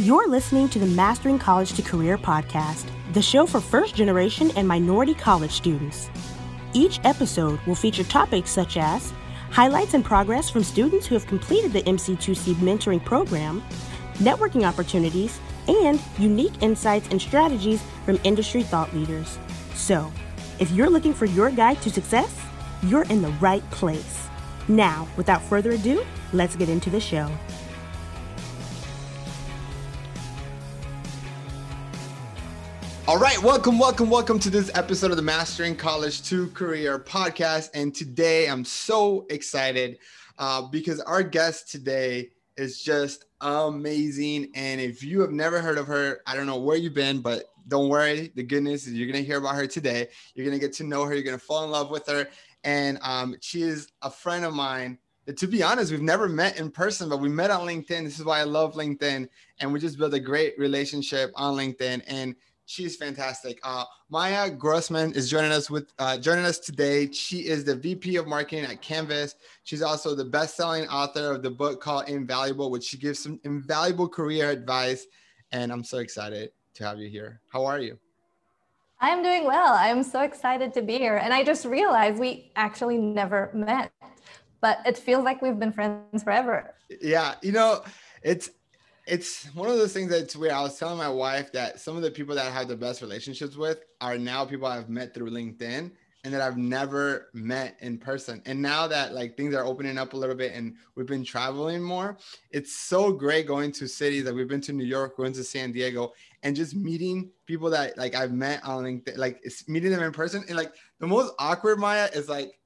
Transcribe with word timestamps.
You're 0.00 0.28
listening 0.28 0.70
to 0.70 0.78
the 0.78 0.86
Mastering 0.86 1.38
College 1.38 1.74
to 1.74 1.82
Career 1.82 2.16
podcast, 2.16 2.86
the 3.12 3.20
show 3.20 3.44
for 3.44 3.60
first 3.60 3.94
generation 3.94 4.50
and 4.56 4.66
minority 4.66 5.12
college 5.12 5.50
students. 5.50 6.08
Each 6.72 6.98
episode 7.04 7.60
will 7.66 7.74
feature 7.74 8.04
topics 8.04 8.50
such 8.50 8.78
as 8.78 9.12
highlights 9.50 9.92
and 9.92 10.02
progress 10.02 10.48
from 10.48 10.64
students 10.64 11.06
who 11.06 11.14
have 11.16 11.26
completed 11.26 11.74
the 11.74 11.82
MC2C 11.82 12.54
mentoring 12.54 13.04
program, 13.04 13.62
networking 14.14 14.66
opportunities, 14.66 15.38
and 15.68 16.00
unique 16.18 16.62
insights 16.62 17.08
and 17.10 17.20
strategies 17.20 17.82
from 18.06 18.18
industry 18.24 18.62
thought 18.62 18.94
leaders. 18.94 19.38
So, 19.74 20.10
if 20.58 20.70
you're 20.70 20.88
looking 20.88 21.12
for 21.12 21.26
your 21.26 21.50
guide 21.50 21.82
to 21.82 21.90
success, 21.90 22.40
you're 22.84 23.04
in 23.10 23.20
the 23.20 23.32
right 23.32 23.70
place. 23.70 24.28
Now, 24.66 25.06
without 25.18 25.42
further 25.42 25.72
ado, 25.72 26.06
let's 26.32 26.56
get 26.56 26.70
into 26.70 26.88
the 26.88 27.00
show. 27.00 27.30
All 33.10 33.18
right, 33.18 33.42
welcome, 33.42 33.76
welcome, 33.76 34.08
welcome 34.08 34.38
to 34.38 34.50
this 34.50 34.70
episode 34.76 35.10
of 35.10 35.16
the 35.16 35.22
Mastering 35.22 35.74
College 35.74 36.22
to 36.28 36.46
Career 36.50 36.96
podcast. 36.96 37.70
And 37.74 37.92
today 37.92 38.48
I'm 38.48 38.64
so 38.64 39.26
excited 39.30 39.98
uh, 40.38 40.62
because 40.68 41.00
our 41.00 41.24
guest 41.24 41.68
today 41.68 42.30
is 42.56 42.80
just 42.80 43.24
amazing. 43.40 44.52
And 44.54 44.80
if 44.80 45.02
you 45.02 45.20
have 45.22 45.32
never 45.32 45.60
heard 45.60 45.76
of 45.76 45.88
her, 45.88 46.20
I 46.24 46.36
don't 46.36 46.46
know 46.46 46.60
where 46.60 46.76
you've 46.76 46.94
been, 46.94 47.20
but 47.20 47.46
don't 47.66 47.88
worry. 47.88 48.30
The 48.36 48.44
goodness 48.44 48.86
is 48.86 48.92
you're 48.92 49.10
going 49.10 49.20
to 49.20 49.26
hear 49.26 49.38
about 49.38 49.56
her 49.56 49.66
today. 49.66 50.06
You're 50.36 50.46
going 50.46 50.56
to 50.56 50.64
get 50.64 50.72
to 50.74 50.84
know 50.84 51.04
her. 51.04 51.12
You're 51.12 51.24
going 51.24 51.36
to 51.36 51.44
fall 51.44 51.64
in 51.64 51.72
love 51.72 51.90
with 51.90 52.06
her. 52.06 52.28
And 52.62 53.00
um, 53.02 53.34
she 53.40 53.62
is 53.62 53.88
a 54.02 54.10
friend 54.10 54.44
of 54.44 54.54
mine. 54.54 54.98
To 55.34 55.48
be 55.48 55.64
honest, 55.64 55.90
we've 55.90 56.00
never 56.00 56.28
met 56.28 56.60
in 56.60 56.70
person, 56.70 57.08
but 57.08 57.18
we 57.18 57.28
met 57.28 57.50
on 57.50 57.66
LinkedIn. 57.66 58.04
This 58.04 58.20
is 58.20 58.24
why 58.24 58.38
I 58.38 58.44
love 58.44 58.74
LinkedIn. 58.74 59.28
And 59.58 59.72
we 59.72 59.80
just 59.80 59.98
built 59.98 60.14
a 60.14 60.20
great 60.20 60.56
relationship 60.58 61.32
on 61.34 61.56
LinkedIn. 61.56 62.02
And 62.06 62.36
She's 62.70 62.94
fantastic. 62.94 63.58
Uh, 63.64 63.82
Maya 64.10 64.48
Grossman 64.48 65.12
is 65.14 65.28
joining 65.28 65.50
us 65.50 65.68
with 65.68 65.92
uh, 65.98 66.16
joining 66.16 66.44
us 66.44 66.60
today. 66.60 67.10
She 67.10 67.38
is 67.38 67.64
the 67.64 67.74
VP 67.74 68.14
of 68.14 68.28
marketing 68.28 68.64
at 68.64 68.80
Canvas. 68.80 69.34
She's 69.64 69.82
also 69.82 70.14
the 70.14 70.24
best-selling 70.24 70.86
author 70.86 71.32
of 71.32 71.42
the 71.42 71.50
book 71.50 71.80
called 71.80 72.08
Invaluable, 72.08 72.70
which 72.70 72.84
she 72.84 72.96
gives 72.96 73.18
some 73.18 73.40
invaluable 73.42 74.08
career 74.08 74.50
advice. 74.50 75.08
And 75.50 75.72
I'm 75.72 75.82
so 75.82 75.98
excited 75.98 76.52
to 76.74 76.84
have 76.84 77.00
you 77.00 77.08
here. 77.08 77.40
How 77.52 77.64
are 77.64 77.80
you? 77.80 77.98
I'm 79.00 79.24
doing 79.24 79.46
well. 79.46 79.74
I'm 79.74 80.04
so 80.04 80.20
excited 80.20 80.72
to 80.74 80.82
be 80.82 80.96
here. 80.96 81.16
And 81.16 81.34
I 81.34 81.42
just 81.42 81.64
realized 81.64 82.20
we 82.20 82.52
actually 82.54 82.98
never 82.98 83.50
met, 83.52 83.90
but 84.60 84.78
it 84.86 84.96
feels 84.96 85.24
like 85.24 85.42
we've 85.42 85.58
been 85.58 85.72
friends 85.72 86.22
forever. 86.22 86.72
Yeah, 87.02 87.34
you 87.42 87.50
know, 87.50 87.82
it's 88.22 88.50
it's 89.10 89.46
one 89.54 89.68
of 89.68 89.76
those 89.76 89.92
things 89.92 90.10
that's 90.10 90.36
weird. 90.36 90.52
I 90.52 90.62
was 90.62 90.78
telling 90.78 90.96
my 90.96 91.08
wife 91.08 91.50
that 91.52 91.80
some 91.80 91.96
of 91.96 92.02
the 92.02 92.12
people 92.12 92.34
that 92.36 92.46
I 92.46 92.50
have 92.50 92.68
the 92.68 92.76
best 92.76 93.02
relationships 93.02 93.56
with 93.56 93.80
are 94.00 94.16
now 94.16 94.44
people 94.44 94.68
I've 94.68 94.88
met 94.88 95.12
through 95.12 95.30
LinkedIn 95.30 95.90
and 96.22 96.34
that 96.34 96.40
I've 96.40 96.56
never 96.56 97.28
met 97.32 97.76
in 97.80 97.98
person. 97.98 98.40
And 98.46 98.62
now 98.62 98.86
that 98.86 99.12
like 99.12 99.36
things 99.36 99.52
are 99.54 99.64
opening 99.64 99.98
up 99.98 100.12
a 100.12 100.16
little 100.16 100.36
bit 100.36 100.52
and 100.54 100.76
we've 100.94 101.08
been 101.08 101.24
traveling 101.24 101.82
more, 101.82 102.18
it's 102.52 102.76
so 102.76 103.10
great 103.10 103.48
going 103.48 103.72
to 103.72 103.88
cities 103.88 104.24
that 104.24 104.30
like 104.30 104.36
we've 104.36 104.48
been 104.48 104.60
to 104.60 104.72
New 104.72 104.84
York, 104.84 105.16
going 105.16 105.32
to 105.32 105.42
San 105.42 105.72
Diego, 105.72 106.12
and 106.44 106.54
just 106.54 106.76
meeting 106.76 107.30
people 107.46 107.68
that 107.70 107.98
like 107.98 108.14
I've 108.14 108.32
met 108.32 108.64
on 108.64 108.84
LinkedIn, 108.84 109.16
like 109.16 109.42
meeting 109.66 109.90
them 109.90 110.04
in 110.04 110.12
person. 110.12 110.44
And 110.46 110.56
like 110.56 110.72
the 111.00 111.06
most 111.08 111.32
awkward 111.40 111.80
Maya 111.80 112.08
is 112.14 112.28
like 112.28 112.59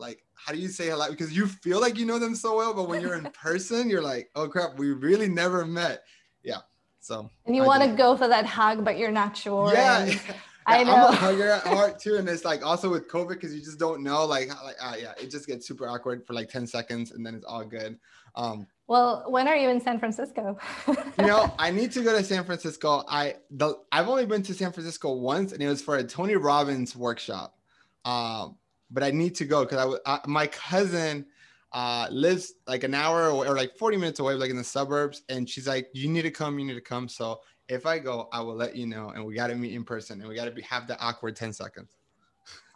like 0.00 0.24
how 0.34 0.52
do 0.52 0.58
you 0.58 0.68
say 0.68 0.88
hello 0.88 1.10
because 1.10 1.36
you 1.36 1.46
feel 1.46 1.80
like 1.80 1.96
you 1.98 2.06
know 2.06 2.18
them 2.18 2.34
so 2.34 2.56
well 2.56 2.74
but 2.74 2.88
when 2.88 3.00
you're 3.00 3.14
in 3.14 3.24
person 3.32 3.88
you're 3.88 4.02
like 4.02 4.30
oh 4.34 4.48
crap 4.48 4.78
we 4.78 4.92
really 4.92 5.28
never 5.28 5.64
met 5.64 6.02
yeah 6.42 6.58
so 7.00 7.30
and 7.46 7.54
you 7.54 7.62
want 7.62 7.82
to 7.82 7.90
go 7.90 8.16
for 8.16 8.28
that 8.28 8.46
hug 8.46 8.84
but 8.84 8.98
you're 8.98 9.12
not 9.12 9.36
sure 9.36 9.72
yeah 9.72 10.10
I 10.66 10.84
know. 10.84 10.94
I'm 10.94 11.12
a 11.12 11.16
hugger 11.16 11.50
at 11.50 11.62
heart 11.66 11.98
too, 11.98 12.16
and 12.16 12.28
it's 12.28 12.44
like 12.44 12.64
also 12.64 12.90
with 12.90 13.08
COVID 13.08 13.30
because 13.30 13.54
you 13.54 13.60
just 13.60 13.78
don't 13.78 14.02
know. 14.02 14.24
Like, 14.24 14.48
like 14.62 14.76
uh, 14.80 14.94
yeah, 15.00 15.12
it 15.20 15.30
just 15.30 15.46
gets 15.46 15.66
super 15.66 15.88
awkward 15.88 16.26
for 16.26 16.34
like 16.34 16.48
ten 16.48 16.66
seconds, 16.66 17.12
and 17.12 17.24
then 17.24 17.34
it's 17.34 17.44
all 17.44 17.64
good. 17.64 17.98
Um, 18.34 18.66
well, 18.86 19.24
when 19.28 19.48
are 19.48 19.56
you 19.56 19.68
in 19.68 19.80
San 19.80 19.98
Francisco? 19.98 20.58
you 20.86 21.26
know, 21.26 21.52
I 21.58 21.70
need 21.70 21.92
to 21.92 22.02
go 22.02 22.16
to 22.16 22.24
San 22.24 22.44
Francisco. 22.44 23.04
I 23.08 23.36
the 23.50 23.78
I've 23.90 24.08
only 24.08 24.26
been 24.26 24.42
to 24.44 24.54
San 24.54 24.72
Francisco 24.72 25.12
once, 25.12 25.52
and 25.52 25.62
it 25.62 25.68
was 25.68 25.82
for 25.82 25.96
a 25.96 26.04
Tony 26.04 26.36
Robbins 26.36 26.94
workshop. 26.94 27.56
Um, 28.04 28.56
but 28.90 29.02
I 29.02 29.10
need 29.10 29.34
to 29.36 29.44
go 29.44 29.64
because 29.64 29.98
I, 30.06 30.14
I 30.14 30.20
my 30.26 30.46
cousin 30.46 31.26
uh, 31.72 32.08
lives 32.10 32.54
like 32.66 32.84
an 32.84 32.94
hour 32.94 33.28
away, 33.28 33.46
or 33.46 33.56
like 33.56 33.76
40 33.76 33.96
minutes 33.96 34.20
away, 34.20 34.34
like 34.34 34.50
in 34.50 34.56
the 34.56 34.64
suburbs. 34.64 35.22
And 35.28 35.48
she's 35.48 35.68
like, 35.68 35.88
you 35.92 36.08
need 36.08 36.22
to 36.22 36.30
come, 36.30 36.58
you 36.58 36.66
need 36.66 36.74
to 36.74 36.80
come. 36.80 37.08
So 37.08 37.40
if 37.68 37.86
I 37.86 37.98
go, 37.98 38.28
I 38.32 38.40
will 38.40 38.56
let 38.56 38.74
you 38.74 38.86
know. 38.86 39.10
And 39.10 39.24
we 39.24 39.34
got 39.34 39.48
to 39.48 39.54
meet 39.54 39.72
in 39.74 39.84
person 39.84 40.20
and 40.20 40.28
we 40.28 40.34
got 40.34 40.46
to 40.46 40.50
be 40.50 40.62
have 40.62 40.86
the 40.86 40.98
awkward 41.00 41.36
10 41.36 41.52
seconds. 41.52 41.96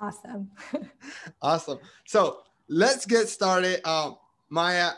Awesome. 0.01 0.51
awesome. 1.43 1.79
So 2.05 2.43
let's 2.69 3.05
get 3.05 3.29
started. 3.29 3.87
Um, 3.89 4.17
Maya, 4.49 4.93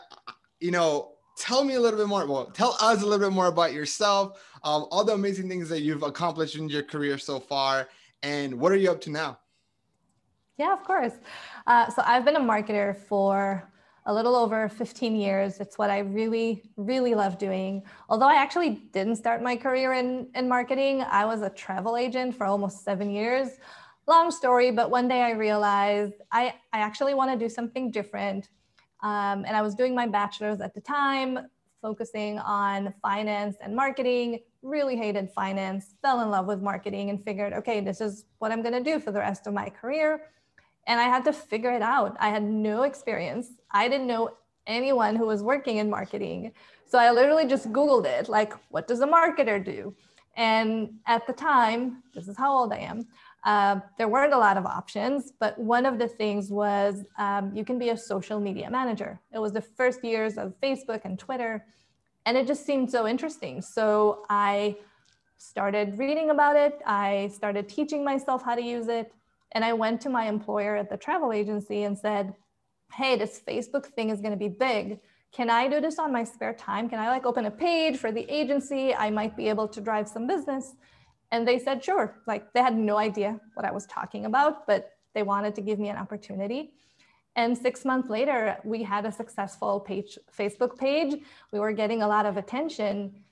you 0.59 0.71
know, 0.71 1.13
tell 1.37 1.63
me 1.63 1.75
a 1.75 1.79
little 1.79 1.99
bit 1.99 2.07
more. 2.07 2.27
Well, 2.27 2.45
tell 2.51 2.77
us 2.79 3.01
a 3.01 3.05
little 3.05 3.27
bit 3.27 3.33
more 3.33 3.47
about 3.47 3.73
yourself, 3.73 4.39
um, 4.63 4.85
all 4.91 5.03
the 5.03 5.13
amazing 5.13 5.49
things 5.49 5.69
that 5.69 5.81
you've 5.81 6.03
accomplished 6.03 6.55
in 6.55 6.69
your 6.69 6.83
career 6.83 7.17
so 7.17 7.39
far, 7.39 7.89
and 8.21 8.59
what 8.59 8.71
are 8.71 8.75
you 8.75 8.91
up 8.91 9.01
to 9.01 9.09
now? 9.09 9.39
Yeah, 10.57 10.73
of 10.73 10.83
course. 10.83 11.13
Uh, 11.67 11.89
so 11.91 12.01
I've 12.03 12.25
been 12.25 12.35
a 12.35 12.41
marketer 12.41 12.95
for 12.95 13.71
a 14.07 14.13
little 14.13 14.35
over 14.35 14.67
15 14.67 15.15
years. 15.15 15.59
It's 15.59 15.77
what 15.77 15.91
I 15.91 15.99
really, 15.99 16.63
really 16.77 17.13
love 17.13 17.37
doing. 17.37 17.83
Although 18.09 18.27
I 18.27 18.35
actually 18.35 18.71
didn't 18.91 19.17
start 19.17 19.43
my 19.43 19.55
career 19.55 19.93
in, 19.93 20.29
in 20.33 20.47
marketing, 20.47 21.03
I 21.03 21.25
was 21.25 21.41
a 21.41 21.49
travel 21.49 21.95
agent 21.95 22.35
for 22.35 22.45
almost 22.45 22.83
seven 22.83 23.11
years. 23.11 23.49
Long 24.07 24.31
story, 24.31 24.71
but 24.71 24.89
one 24.89 25.07
day 25.07 25.21
I 25.21 25.31
realized 25.31 26.13
I, 26.31 26.55
I 26.73 26.79
actually 26.79 27.13
want 27.13 27.31
to 27.31 27.37
do 27.37 27.49
something 27.49 27.91
different. 27.91 28.49
Um, 29.03 29.45
and 29.45 29.55
I 29.55 29.61
was 29.61 29.75
doing 29.75 29.93
my 29.93 30.07
bachelor's 30.07 30.61
at 30.61 30.73
the 30.73 30.81
time, 30.81 31.37
focusing 31.83 32.39
on 32.39 32.93
finance 33.01 33.57
and 33.61 33.75
marketing, 33.75 34.39
really 34.63 34.95
hated 34.95 35.29
finance, 35.29 35.93
fell 36.01 36.21
in 36.21 36.31
love 36.31 36.47
with 36.47 36.61
marketing, 36.61 37.11
and 37.11 37.23
figured, 37.23 37.53
okay, 37.53 37.79
this 37.79 38.01
is 38.01 38.25
what 38.39 38.51
I'm 38.51 38.63
going 38.63 38.73
to 38.73 38.83
do 38.83 38.99
for 38.99 39.11
the 39.11 39.19
rest 39.19 39.45
of 39.45 39.53
my 39.53 39.69
career 39.69 40.21
and 40.87 40.99
I 40.99 41.03
had 41.03 41.23
to 41.25 41.33
figure 41.33 41.71
it 41.71 41.81
out. 41.81 42.17
I 42.19 42.29
had 42.29 42.43
no 42.43 42.83
experience. 42.83 43.49
I 43.71 43.87
didn't 43.87 44.07
know 44.07 44.31
anyone 44.65 45.15
who 45.15 45.25
was 45.25 45.43
working 45.43 45.77
in 45.77 45.89
marketing. 45.89 46.53
So 46.89 46.97
I 46.97 47.11
literally 47.11 47.45
just 47.45 47.71
Googled 47.71 48.05
it 48.05 48.29
like, 48.29 48.53
what 48.69 48.87
does 48.87 49.01
a 49.01 49.07
marketer 49.07 49.63
do? 49.63 49.93
And 50.35 50.95
at 51.05 51.27
the 51.27 51.33
time, 51.33 52.03
this 52.13 52.27
is 52.27 52.37
how 52.37 52.55
old 52.55 52.71
I 52.71 52.77
am, 52.77 53.07
uh, 53.43 53.79
there 53.97 54.07
weren't 54.07 54.33
a 54.33 54.37
lot 54.37 54.57
of 54.57 54.65
options, 54.65 55.31
but 55.39 55.57
one 55.57 55.85
of 55.85 55.99
the 55.99 56.07
things 56.07 56.51
was 56.51 57.05
um, 57.17 57.51
you 57.55 57.63
can 57.63 57.79
be 57.79 57.89
a 57.89 57.97
social 57.97 58.39
media 58.39 58.69
manager. 58.69 59.19
It 59.33 59.39
was 59.39 59.53
the 59.53 59.61
first 59.61 60.03
years 60.03 60.37
of 60.37 60.53
Facebook 60.61 61.01
and 61.05 61.17
Twitter, 61.17 61.65
and 62.25 62.37
it 62.37 62.45
just 62.45 62.65
seemed 62.65 62.91
so 62.91 63.07
interesting. 63.07 63.61
So 63.61 64.25
I 64.29 64.75
started 65.37 65.97
reading 65.97 66.29
about 66.29 66.55
it. 66.55 66.81
I 66.85 67.31
started 67.33 67.69
teaching 67.69 68.03
myself 68.03 68.43
how 68.43 68.55
to 68.55 68.61
use 68.61 68.89
it. 68.89 69.13
And 69.53 69.63
I 69.63 69.73
went 69.73 70.01
to 70.01 70.09
my 70.09 70.25
employer 70.25 70.75
at 70.75 70.89
the 70.89 70.97
travel 70.97 71.31
agency 71.31 71.83
and 71.83 71.97
said, 71.97 72.33
Hey, 72.93 73.17
this 73.17 73.41
Facebook 73.45 73.85
thing 73.85 74.09
is 74.09 74.21
going 74.21 74.31
to 74.31 74.37
be 74.37 74.47
big. 74.47 74.99
Can 75.31 75.49
I 75.49 75.67
do 75.67 75.81
this 75.81 75.99
on 75.99 76.11
my 76.11 76.23
spare 76.23 76.53
time? 76.53 76.89
Can 76.89 76.99
I 76.99 77.09
like 77.09 77.25
open 77.25 77.45
a 77.45 77.51
page 77.51 77.97
for 77.97 78.11
the 78.11 78.25
agency? 78.33 78.95
I 78.95 79.09
might 79.09 79.35
be 79.35 79.49
able 79.49 79.67
to 79.67 79.81
drive 79.81 80.07
some 80.07 80.25
business. 80.25 80.73
And 81.31 81.47
they 81.47 81.59
said, 81.59 81.83
Sure. 81.83 82.15
Like 82.27 82.53
they 82.53 82.61
had 82.61 82.77
no 82.77 82.97
idea 82.97 83.39
what 83.55 83.65
I 83.65 83.71
was 83.71 83.85
talking 83.85 84.25
about, 84.25 84.65
but 84.67 84.91
they 85.13 85.23
wanted 85.23 85.55
to 85.55 85.61
give 85.61 85.79
me 85.79 85.89
an 85.89 85.97
opportunity. 85.97 86.73
And 87.35 87.55
six 87.55 87.85
months 87.85 88.09
later, 88.09 88.57
we 88.63 88.81
had 88.81 89.05
a 89.05 89.11
successful 89.11 89.79
page, 89.79 90.17
Facebook 90.35 90.77
page. 90.77 91.21
We 91.51 91.59
were 91.59 91.71
getting 91.71 92.01
a 92.01 92.07
lot 92.07 92.25
of 92.25 92.35
attention. 92.37 93.23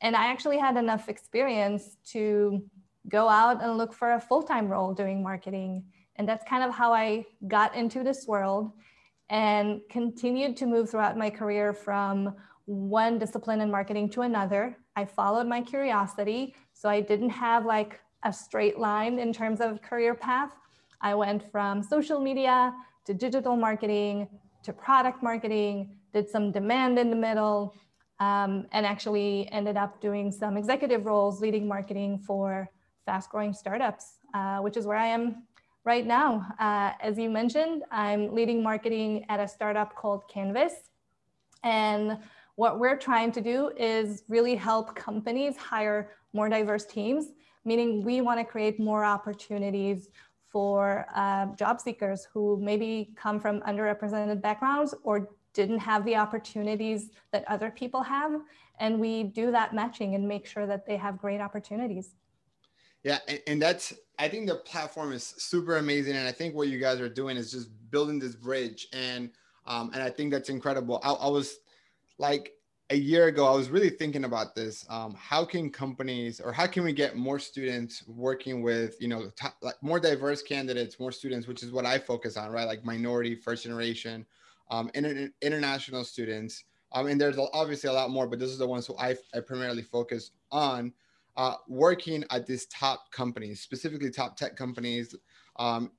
And 0.00 0.16
I 0.16 0.26
actually 0.26 0.58
had 0.58 0.76
enough 0.76 1.08
experience 1.08 1.96
to 2.10 2.64
go 3.08 3.28
out 3.28 3.62
and 3.62 3.76
look 3.76 3.92
for 3.92 4.14
a 4.14 4.20
full-time 4.20 4.68
role 4.68 4.94
doing 4.94 5.22
marketing. 5.22 5.84
And 6.16 6.28
that's 6.28 6.44
kind 6.48 6.62
of 6.62 6.74
how 6.74 6.92
i 6.92 7.24
got 7.48 7.74
into 7.74 8.02
this 8.02 8.26
world 8.26 8.72
and 9.30 9.80
continued 9.90 10.56
to 10.58 10.66
move 10.66 10.90
throughout 10.90 11.16
my 11.16 11.30
career 11.30 11.72
from 11.72 12.34
one 12.66 13.18
discipline 13.18 13.60
in 13.60 13.70
marketing 13.70 14.08
to 14.10 14.22
another. 14.22 14.76
I 14.94 15.04
followed 15.04 15.46
my 15.46 15.62
curiosity 15.62 16.54
so 16.74 16.88
i 16.88 17.00
didn't 17.00 17.30
have 17.30 17.64
like 17.64 18.00
a 18.24 18.32
straight 18.32 18.78
line 18.78 19.18
in 19.18 19.32
terms 19.32 19.60
of 19.60 19.82
career 19.82 20.14
path. 20.14 20.50
I 21.00 21.14
went 21.14 21.50
from 21.50 21.82
social 21.82 22.20
media 22.20 22.72
to 23.06 23.14
digital 23.14 23.56
marketing 23.56 24.28
to 24.62 24.72
product 24.72 25.22
marketing 25.22 25.96
did 26.12 26.28
some 26.28 26.52
demand 26.52 26.98
in 26.98 27.10
the 27.10 27.16
middle 27.16 27.74
um, 28.20 28.66
and 28.72 28.86
actually 28.86 29.48
ended 29.50 29.76
up 29.76 30.00
doing 30.00 30.30
some 30.30 30.56
executive 30.56 31.06
roles 31.06 31.40
leading 31.40 31.66
marketing 31.66 32.18
for 32.18 32.68
fast 33.04 33.30
growing 33.30 33.52
startups, 33.52 34.18
uh, 34.34 34.58
which 34.58 34.76
is 34.76 34.86
where 34.86 34.96
I 34.96 35.08
am 35.08 35.44
right 35.84 36.06
now. 36.06 36.46
Uh, 36.58 36.92
as 37.00 37.18
you 37.18 37.28
mentioned, 37.28 37.82
I'm 37.90 38.34
leading 38.34 38.62
marketing 38.62 39.24
at 39.28 39.40
a 39.40 39.48
startup 39.48 39.94
called 39.94 40.28
Canvas. 40.28 40.74
And 41.64 42.18
what 42.56 42.78
we're 42.78 42.96
trying 42.96 43.32
to 43.32 43.40
do 43.40 43.72
is 43.76 44.24
really 44.28 44.54
help 44.54 44.94
companies 44.94 45.56
hire 45.56 46.10
more 46.32 46.48
diverse 46.48 46.84
teams, 46.84 47.26
meaning 47.64 48.04
we 48.04 48.20
want 48.20 48.38
to 48.38 48.44
create 48.44 48.78
more 48.78 49.04
opportunities 49.04 50.08
for 50.48 51.06
uh, 51.14 51.46
job 51.56 51.80
seekers 51.80 52.28
who 52.32 52.58
maybe 52.60 53.14
come 53.16 53.40
from 53.40 53.60
underrepresented 53.62 54.42
backgrounds 54.42 54.94
or 55.02 55.30
didn't 55.54 55.78
have 55.78 56.04
the 56.04 56.16
opportunities 56.16 57.10
that 57.32 57.44
other 57.48 57.70
people 57.70 58.02
have. 58.02 58.40
And 58.78 59.00
we 59.00 59.24
do 59.24 59.50
that 59.50 59.74
matching 59.74 60.14
and 60.14 60.26
make 60.26 60.46
sure 60.46 60.66
that 60.66 60.86
they 60.86 60.96
have 60.96 61.18
great 61.18 61.40
opportunities. 61.40 62.14
Yeah, 63.04 63.18
and, 63.26 63.40
and, 63.46 63.62
that's 63.62 63.92
I 64.18 64.28
think 64.28 64.46
the 64.48 64.56
platform 64.56 65.12
is 65.12 65.24
super 65.24 65.78
amazing, 65.78 66.14
and 66.14 66.28
I 66.28 66.32
think 66.32 66.54
what 66.54 66.68
you 66.68 66.78
guys 66.78 67.00
are 67.00 67.08
doing 67.08 67.36
is 67.36 67.50
just 67.50 67.68
building 67.90 68.18
this 68.18 68.36
bridge, 68.36 68.86
and 68.92 69.30
um, 69.66 69.90
and 69.92 70.02
I 70.02 70.10
think 70.10 70.32
that's 70.32 70.50
incredible. 70.50 71.00
I, 71.02 71.12
I 71.12 71.28
was 71.28 71.58
like 72.18 72.52
a 72.90 72.96
year 72.96 73.26
ago, 73.26 73.46
I 73.46 73.56
was 73.56 73.70
really 73.70 73.90
thinking 73.90 74.24
about 74.24 74.54
this. 74.54 74.84
Um, 74.88 75.14
how 75.18 75.44
can 75.44 75.70
companies 75.70 76.40
or 76.40 76.52
how 76.52 76.66
can 76.66 76.84
we 76.84 76.92
get 76.92 77.16
more 77.16 77.38
students 77.38 78.06
working 78.06 78.62
with 78.62 79.00
you 79.00 79.08
know 79.08 79.32
like 79.62 79.82
more 79.82 79.98
diverse 79.98 80.42
candidates, 80.42 81.00
more 81.00 81.10
students, 81.10 81.48
which 81.48 81.62
is 81.62 81.72
what 81.72 81.86
I 81.86 81.98
focus 81.98 82.36
on, 82.36 82.50
right? 82.52 82.66
Like 82.66 82.84
minority, 82.84 83.34
first 83.34 83.64
generation, 83.64 84.26
um, 84.70 84.90
inter- 84.94 85.30
international 85.40 86.04
students. 86.04 86.64
Um, 86.92 87.06
and 87.06 87.18
there's 87.18 87.38
obviously 87.54 87.88
a 87.88 87.92
lot 87.92 88.10
more, 88.10 88.26
but 88.26 88.38
this 88.38 88.50
is 88.50 88.58
the 88.58 88.68
ones 88.68 88.86
who 88.86 88.94
I, 88.98 89.16
I 89.34 89.40
primarily 89.40 89.82
focus 89.82 90.32
on 90.50 90.92
uh, 91.36 91.54
working 91.68 92.24
at 92.30 92.46
these 92.46 92.66
top 92.66 93.10
companies, 93.10 93.60
specifically 93.60 94.10
top 94.10 94.36
tech 94.36 94.56
companies. 94.56 95.14
Um, 95.56 95.90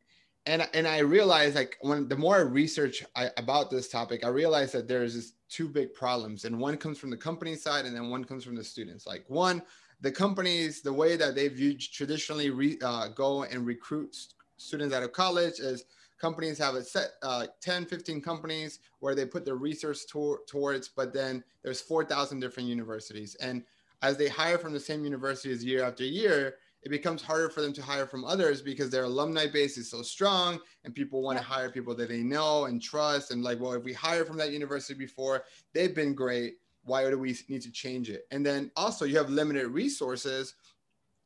and, 0.46 0.68
and 0.74 0.88
I 0.88 1.00
realized 1.00 1.56
like 1.56 1.78
when 1.82 2.08
the 2.08 2.18
more 2.18 2.38
I 2.38 2.42
research 2.42 3.04
I, 3.16 3.30
about 3.38 3.70
this 3.70 3.88
topic, 3.88 4.26
I 4.26 4.30
realized 4.30 4.74
that 4.74 4.88
there's 4.88 5.16
this 5.16 5.34
two 5.50 5.70
big 5.70 5.94
problems 5.94 6.46
and 6.46 6.60
one 6.60 6.78
comes 6.78 6.98
from 6.98 7.10
the 7.10 7.18
company 7.18 7.56
side 7.56 7.86
and 7.86 7.96
then 7.96 8.10
one 8.10 8.26
comes 8.26 8.44
from 8.44 8.56
the 8.56 8.64
students. 8.64 9.08
Like 9.08 9.24
one, 9.28 9.62
the 10.02 10.12
companies, 10.12 10.82
the 10.82 10.92
way 10.92 11.16
that 11.16 11.34
they've 11.34 11.80
traditionally 11.80 12.50
re, 12.50 12.78
uh, 12.84 13.08
go 13.10 13.44
and 13.44 13.66
recruit 13.66 14.16
students 14.58 14.94
out 14.94 15.04
of 15.04 15.14
college 15.14 15.60
is 15.60 15.86
companies 16.20 16.58
have 16.58 16.76
a 16.76 16.84
set 16.84 17.12
uh, 17.22 17.48
10 17.62 17.86
15 17.86 18.22
companies 18.22 18.80
where 19.00 19.16
they 19.16 19.26
put 19.26 19.44
their 19.44 19.56
research 19.56 20.08
to- 20.08 20.40
towards 20.48 20.88
but 20.88 21.14
then 21.14 21.44
there's 21.64 21.82
4000 21.82 22.40
different 22.40 22.70
universities 22.70 23.36
and 23.36 23.64
as 24.04 24.18
they 24.18 24.28
hire 24.28 24.60
from 24.60 24.74
the 24.74 24.80
same 24.80 25.04
universities 25.04 25.64
year 25.64 25.84
after 25.84 26.04
year, 26.04 26.58
it 26.84 26.90
becomes 26.90 27.22
harder 27.22 27.50
for 27.50 27.62
them 27.62 27.72
to 27.72 27.82
hire 27.82 28.06
from 28.06 28.26
others 28.26 28.62
because 28.62 28.90
their 28.90 29.06
alumni 29.06 29.48
base 29.48 29.78
is 29.78 29.90
so 29.90 30.02
strong 30.02 30.60
and 30.84 30.94
people 30.94 31.22
want 31.22 31.38
to 31.38 31.44
hire 31.44 31.70
people 31.70 31.96
that 31.96 32.10
they 32.10 32.22
know 32.22 32.66
and 32.66 32.82
trust. 32.82 33.32
And 33.32 33.42
like, 33.42 33.62
well, 33.62 33.72
if 33.72 33.84
we 33.86 33.94
hire 33.94 34.26
from 34.26 34.36
that 34.38 34.52
university 34.52 34.94
before, 34.94 35.46
they've 35.74 35.96
been 35.96 36.14
great. 36.14 36.56
Why 36.84 37.10
do 37.10 37.18
we 37.18 37.38
need 37.48 37.62
to 37.62 37.72
change 37.72 38.10
it? 38.10 38.28
And 38.32 38.46
then 38.46 38.70
also, 38.76 39.06
you 39.06 39.18
have 39.18 39.30
limited 39.30 39.70
resources 39.70 40.56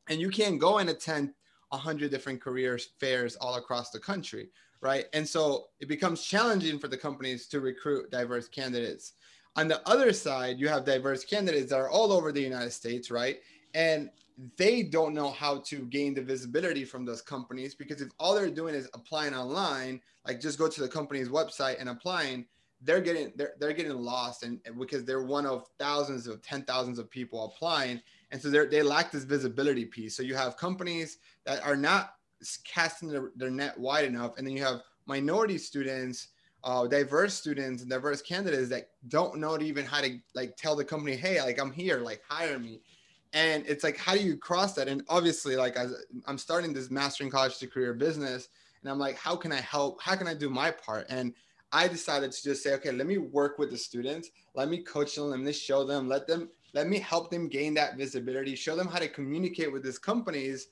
and 0.08 0.20
you 0.20 0.30
can't 0.30 0.60
go 0.60 0.78
and 0.78 0.88
attend 0.88 1.32
100 1.70 2.12
different 2.12 2.40
career 2.40 2.78
fairs 3.00 3.34
all 3.36 3.56
across 3.56 3.90
the 3.90 3.98
country, 3.98 4.50
right? 4.80 5.06
And 5.12 5.26
so 5.26 5.66
it 5.80 5.88
becomes 5.88 6.22
challenging 6.22 6.78
for 6.78 6.86
the 6.86 6.96
companies 6.96 7.48
to 7.48 7.58
recruit 7.58 8.12
diverse 8.12 8.46
candidates. 8.46 9.14
On 9.58 9.66
the 9.66 9.82
other 9.88 10.12
side, 10.12 10.60
you 10.60 10.68
have 10.68 10.84
diverse 10.84 11.24
candidates 11.24 11.70
that 11.70 11.80
are 11.80 11.90
all 11.90 12.12
over 12.12 12.30
the 12.30 12.40
United 12.40 12.70
States, 12.70 13.10
right? 13.10 13.40
And 13.74 14.08
they 14.56 14.84
don't 14.84 15.14
know 15.14 15.30
how 15.30 15.58
to 15.62 15.78
gain 15.86 16.14
the 16.14 16.22
visibility 16.22 16.84
from 16.84 17.04
those 17.04 17.20
companies 17.20 17.74
because 17.74 18.00
if 18.00 18.08
all 18.20 18.36
they're 18.36 18.50
doing 18.50 18.76
is 18.76 18.88
applying 18.94 19.34
online, 19.34 20.00
like 20.24 20.40
just 20.40 20.60
go 20.60 20.68
to 20.68 20.80
the 20.80 20.86
company's 20.86 21.28
website 21.28 21.80
and 21.80 21.88
applying, 21.88 22.46
they're 22.82 23.00
getting 23.00 23.32
they're, 23.34 23.54
they're 23.58 23.72
getting 23.72 23.98
lost 23.98 24.44
and 24.44 24.60
because 24.78 25.04
they're 25.04 25.24
one 25.24 25.44
of 25.44 25.66
thousands 25.80 26.28
of 26.28 26.40
ten 26.40 26.62
thousands 26.62 27.00
of 27.00 27.10
people 27.10 27.44
applying. 27.44 28.00
And 28.30 28.40
so 28.40 28.50
they 28.50 28.82
lack 28.82 29.10
this 29.10 29.24
visibility 29.24 29.86
piece. 29.86 30.16
So 30.16 30.22
you 30.22 30.36
have 30.36 30.56
companies 30.56 31.18
that 31.46 31.66
are 31.66 31.74
not 31.74 32.14
casting 32.62 33.08
their, 33.08 33.32
their 33.34 33.50
net 33.50 33.76
wide 33.76 34.04
enough. 34.04 34.38
And 34.38 34.46
then 34.46 34.56
you 34.56 34.62
have 34.62 34.82
minority 35.06 35.58
students 35.58 36.28
uh, 36.64 36.86
diverse 36.86 37.34
students 37.34 37.82
and 37.82 37.90
diverse 37.90 38.20
candidates 38.22 38.68
that 38.68 38.90
don't 39.08 39.38
know 39.38 39.60
even 39.60 39.84
how 39.84 40.00
to 40.00 40.18
like 40.34 40.56
tell 40.56 40.74
the 40.74 40.84
company, 40.84 41.16
hey, 41.16 41.40
like 41.40 41.60
I'm 41.60 41.72
here, 41.72 41.98
like 41.98 42.22
hire 42.28 42.58
me. 42.58 42.80
And 43.32 43.64
it's 43.66 43.84
like, 43.84 43.96
how 43.96 44.14
do 44.14 44.20
you 44.20 44.36
cross 44.36 44.74
that? 44.74 44.88
And 44.88 45.02
obviously, 45.08 45.56
like 45.56 45.76
as 45.76 45.94
I'm 46.26 46.38
starting 46.38 46.72
this 46.72 46.90
mastering 46.90 47.30
college 47.30 47.58
to 47.58 47.66
career 47.66 47.94
business, 47.94 48.48
and 48.82 48.90
I'm 48.90 48.98
like, 48.98 49.16
how 49.16 49.36
can 49.36 49.52
I 49.52 49.60
help? 49.60 50.00
How 50.00 50.16
can 50.16 50.26
I 50.26 50.34
do 50.34 50.48
my 50.48 50.70
part? 50.70 51.06
And 51.10 51.34
I 51.72 51.88
decided 51.88 52.32
to 52.32 52.42
just 52.42 52.62
say, 52.62 52.72
okay, 52.74 52.92
let 52.92 53.06
me 53.06 53.18
work 53.18 53.58
with 53.58 53.70
the 53.70 53.76
students, 53.76 54.30
let 54.54 54.68
me 54.68 54.78
coach 54.78 55.14
them, 55.16 55.30
let 55.30 55.40
me 55.40 55.52
show 55.52 55.84
them, 55.84 56.08
let 56.08 56.26
them, 56.26 56.48
let 56.72 56.88
me 56.88 56.98
help 56.98 57.30
them 57.30 57.48
gain 57.48 57.74
that 57.74 57.96
visibility, 57.96 58.54
show 58.54 58.74
them 58.74 58.88
how 58.88 58.98
to 58.98 59.08
communicate 59.08 59.70
with 59.72 59.84
these 59.84 59.98
companies 59.98 60.68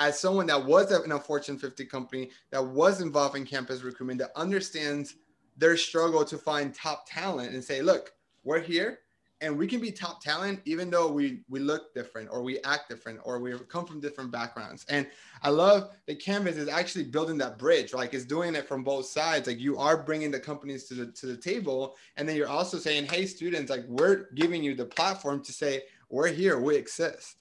as 0.00 0.18
someone 0.18 0.46
that 0.46 0.64
was 0.64 0.90
in 1.04 1.12
a 1.12 1.20
Fortune 1.20 1.58
50 1.58 1.84
company, 1.84 2.30
that 2.50 2.64
was 2.64 3.00
involved 3.00 3.36
in 3.36 3.44
campus 3.44 3.82
recruitment, 3.82 4.18
that 4.18 4.32
understands 4.34 5.16
their 5.60 5.76
struggle 5.76 6.24
to 6.24 6.38
find 6.38 6.74
top 6.74 7.04
talent 7.06 7.52
and 7.52 7.62
say, 7.62 7.82
look, 7.82 8.14
we're 8.42 8.60
here 8.60 9.00
and 9.42 9.56
we 9.56 9.66
can 9.66 9.80
be 9.80 9.90
top 9.90 10.22
talent 10.22 10.60
even 10.64 10.90
though 10.90 11.10
we 11.10 11.40
we 11.48 11.60
look 11.60 11.94
different 11.94 12.28
or 12.30 12.42
we 12.42 12.60
act 12.60 12.88
different 12.88 13.20
or 13.24 13.38
we 13.38 13.52
come 13.68 13.86
from 13.86 14.00
different 14.00 14.30
backgrounds. 14.30 14.84
And 14.88 15.06
i 15.42 15.50
love 15.50 15.90
that 16.06 16.18
canvas 16.22 16.56
is 16.56 16.68
actually 16.68 17.04
building 17.04 17.38
that 17.38 17.58
bridge. 17.58 17.92
Like 17.92 18.14
it's 18.14 18.24
doing 18.24 18.54
it 18.54 18.66
from 18.66 18.82
both 18.82 19.06
sides. 19.06 19.46
Like 19.46 19.60
you 19.60 19.78
are 19.78 20.02
bringing 20.02 20.30
the 20.30 20.40
companies 20.40 20.84
to 20.84 20.94
the 20.94 21.06
to 21.12 21.26
the 21.26 21.36
table 21.36 21.96
and 22.16 22.28
then 22.28 22.36
you're 22.36 22.48
also 22.48 22.78
saying 22.78 23.06
hey 23.06 23.26
students 23.26 23.70
like 23.70 23.84
we're 23.86 24.30
giving 24.34 24.62
you 24.62 24.74
the 24.74 24.86
platform 24.86 25.42
to 25.44 25.52
say 25.52 25.82
we're 26.08 26.28
here 26.28 26.58
we 26.58 26.76
exist 26.76 27.36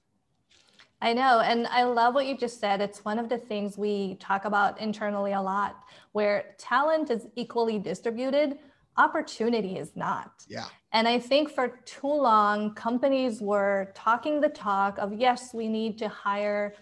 I 1.02 1.14
know. 1.14 1.40
And 1.40 1.66
I 1.68 1.84
love 1.84 2.14
what 2.14 2.26
you 2.26 2.36
just 2.38 2.60
said. 2.60 2.82
It's 2.82 3.06
one 3.06 3.20
of 3.20 3.30
the 3.30 3.38
things 3.38 3.78
we 3.78 4.16
talk 4.16 4.46
about 4.46 4.80
internally 4.82 5.32
a 5.32 5.42
lot, 5.42 5.84
where 6.12 6.56
talent 6.58 7.10
is 7.10 7.28
equally 7.36 7.80
distributed, 7.80 8.60
opportunity 8.98 9.78
is 9.78 9.96
not. 9.96 10.32
Yeah. 10.48 10.66
And 10.92 11.08
I 11.08 11.20
think 11.20 11.52
for 11.52 11.80
too 11.86 12.08
long, 12.08 12.74
companies 12.74 13.42
were 13.42 13.92
talking 13.96 14.42
the 14.42 14.50
talk 14.50 14.98
of 14.98 15.14
yes, 15.14 15.54
we 15.54 15.70
need 15.70 15.98
to 16.00 16.10
hire 16.10 16.76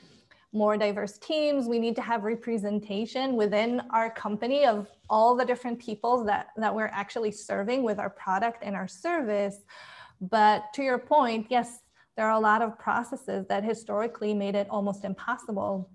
more 0.53 0.77
diverse 0.77 1.17
teams. 1.19 1.67
We 1.67 1.77
need 1.77 1.95
to 1.97 2.01
have 2.01 2.23
representation 2.23 3.35
within 3.35 3.81
our 3.91 4.09
company 4.09 4.65
of 4.65 4.87
all 5.09 5.35
the 5.35 5.45
different 5.45 5.77
people 5.77 6.23
that, 6.23 6.47
that 6.57 6.73
we're 6.73 6.87
actually 6.87 7.31
serving 7.31 7.83
with 7.83 7.99
our 7.99 8.09
product 8.09 8.63
and 8.63 8.75
our 8.75 8.87
service. 8.87 9.57
But 10.19 10.73
to 10.73 10.83
your 10.83 10.97
point, 10.97 11.47
yes, 11.49 11.81
there 12.17 12.27
are 12.27 12.35
a 12.35 12.39
lot 12.39 12.61
of 12.61 12.77
processes 12.77 13.45
that 13.47 13.63
historically 13.63 14.33
made 14.33 14.55
it 14.55 14.67
almost 14.69 15.05
impossible. 15.05 15.89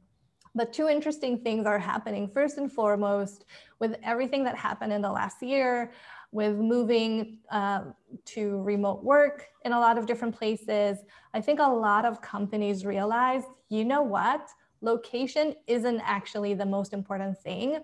But 0.55 0.73
two 0.73 0.89
interesting 0.89 1.39
things 1.39 1.67
are 1.67 1.79
happening. 1.79 2.29
First 2.29 2.59
and 2.59 2.71
foremost, 2.71 3.45
with 3.81 3.97
everything 4.05 4.45
that 4.45 4.57
happened 4.57 4.93
in 4.93 5.03
the 5.03 5.11
last 5.11 5.43
year, 5.43 5.93
with 6.31 6.57
moving 6.57 7.39
uh, 7.51 7.83
to 8.27 8.63
remote 8.63 9.03
work 9.03 9.47
in 9.65 9.73
a 9.73 9.81
lot 9.81 9.99
of 9.99 10.07
different 10.07 10.35
places, 10.35 10.99
I 11.35 11.41
think 11.41 11.59
a 11.59 11.65
lot 11.65 12.05
of 12.05 12.23
companies 12.23 12.87
realized, 12.87 13.47
you 13.69 13.85
know 13.85 14.03
what? 14.03 14.49
Location 14.81 15.55
isn't 15.67 16.01
actually 16.01 16.55
the 16.55 16.67
most 16.67 16.93
important 16.93 17.39
thing. 17.39 17.81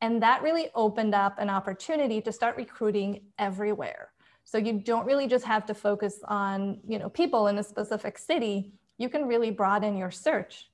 And 0.00 0.22
that 0.22 0.42
really 0.42 0.68
opened 0.74 1.14
up 1.14 1.38
an 1.38 1.50
opportunity 1.50 2.20
to 2.22 2.32
start 2.32 2.56
recruiting 2.56 3.22
everywhere. 3.38 4.10
So 4.50 4.56
you 4.56 4.80
don't 4.80 5.04
really 5.04 5.26
just 5.26 5.44
have 5.44 5.66
to 5.66 5.74
focus 5.74 6.20
on, 6.24 6.80
you 6.88 6.98
know, 6.98 7.10
people 7.10 7.48
in 7.48 7.58
a 7.58 7.62
specific 7.62 8.16
city. 8.16 8.72
You 8.96 9.10
can 9.10 9.26
really 9.26 9.50
broaden 9.50 9.94
your 9.94 10.10
search. 10.10 10.70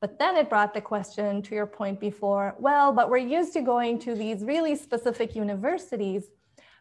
But 0.00 0.18
then 0.18 0.38
it 0.38 0.48
brought 0.48 0.72
the 0.72 0.80
question 0.80 1.42
to 1.42 1.54
your 1.54 1.66
point 1.66 2.00
before, 2.00 2.56
well, 2.58 2.90
but 2.90 3.10
we're 3.10 3.18
used 3.18 3.52
to 3.52 3.60
going 3.60 3.98
to 3.98 4.14
these 4.14 4.42
really 4.44 4.74
specific 4.74 5.36
universities. 5.36 6.24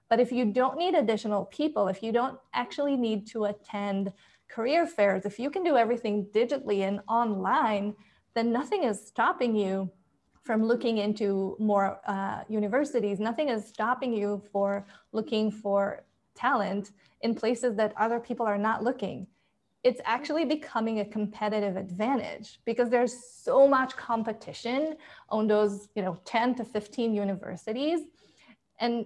But 0.09 0.21
if 0.21 0.31
you 0.31 0.45
don't 0.45 0.77
need 0.77 0.95
additional 0.95 1.43
people, 1.43 1.89
if 1.89 2.01
you 2.01 2.13
don't 2.13 2.39
actually 2.53 2.95
need 2.95 3.27
to 3.31 3.45
attend 3.45 4.13
career 4.47 4.87
fairs, 4.87 5.25
if 5.25 5.39
you 5.39 5.49
can 5.49 5.65
do 5.65 5.75
everything 5.75 6.27
digitally 6.33 6.87
and 6.87 7.01
online, 7.09 7.93
then 8.35 8.53
nothing 8.53 8.85
is 8.85 9.05
stopping 9.05 9.53
you 9.53 9.91
from 10.45 10.63
looking 10.63 10.99
into 10.99 11.57
more 11.59 11.99
uh, 12.07 12.43
universities. 12.47 13.19
Nothing 13.19 13.49
is 13.49 13.67
stopping 13.67 14.13
you 14.13 14.41
for 14.53 14.87
looking 15.11 15.51
for 15.51 16.05
talent 16.37 16.91
in 17.21 17.33
places 17.33 17.75
that 17.75 17.93
other 17.97 18.19
people 18.19 18.45
are 18.45 18.57
not 18.57 18.83
looking 18.83 19.27
it's 19.83 20.01
actually 20.05 20.43
becoming 20.43 20.99
a 20.99 21.05
competitive 21.05 21.77
advantage 21.77 22.59
because 22.65 22.89
there's 22.89 23.15
so 23.45 23.67
much 23.67 23.95
competition 23.95 24.97
on 25.29 25.47
those 25.47 25.87
you 25.95 26.01
know 26.01 26.17
10 26.25 26.55
to 26.55 26.65
15 26.65 27.13
universities 27.13 28.01
and 28.79 29.05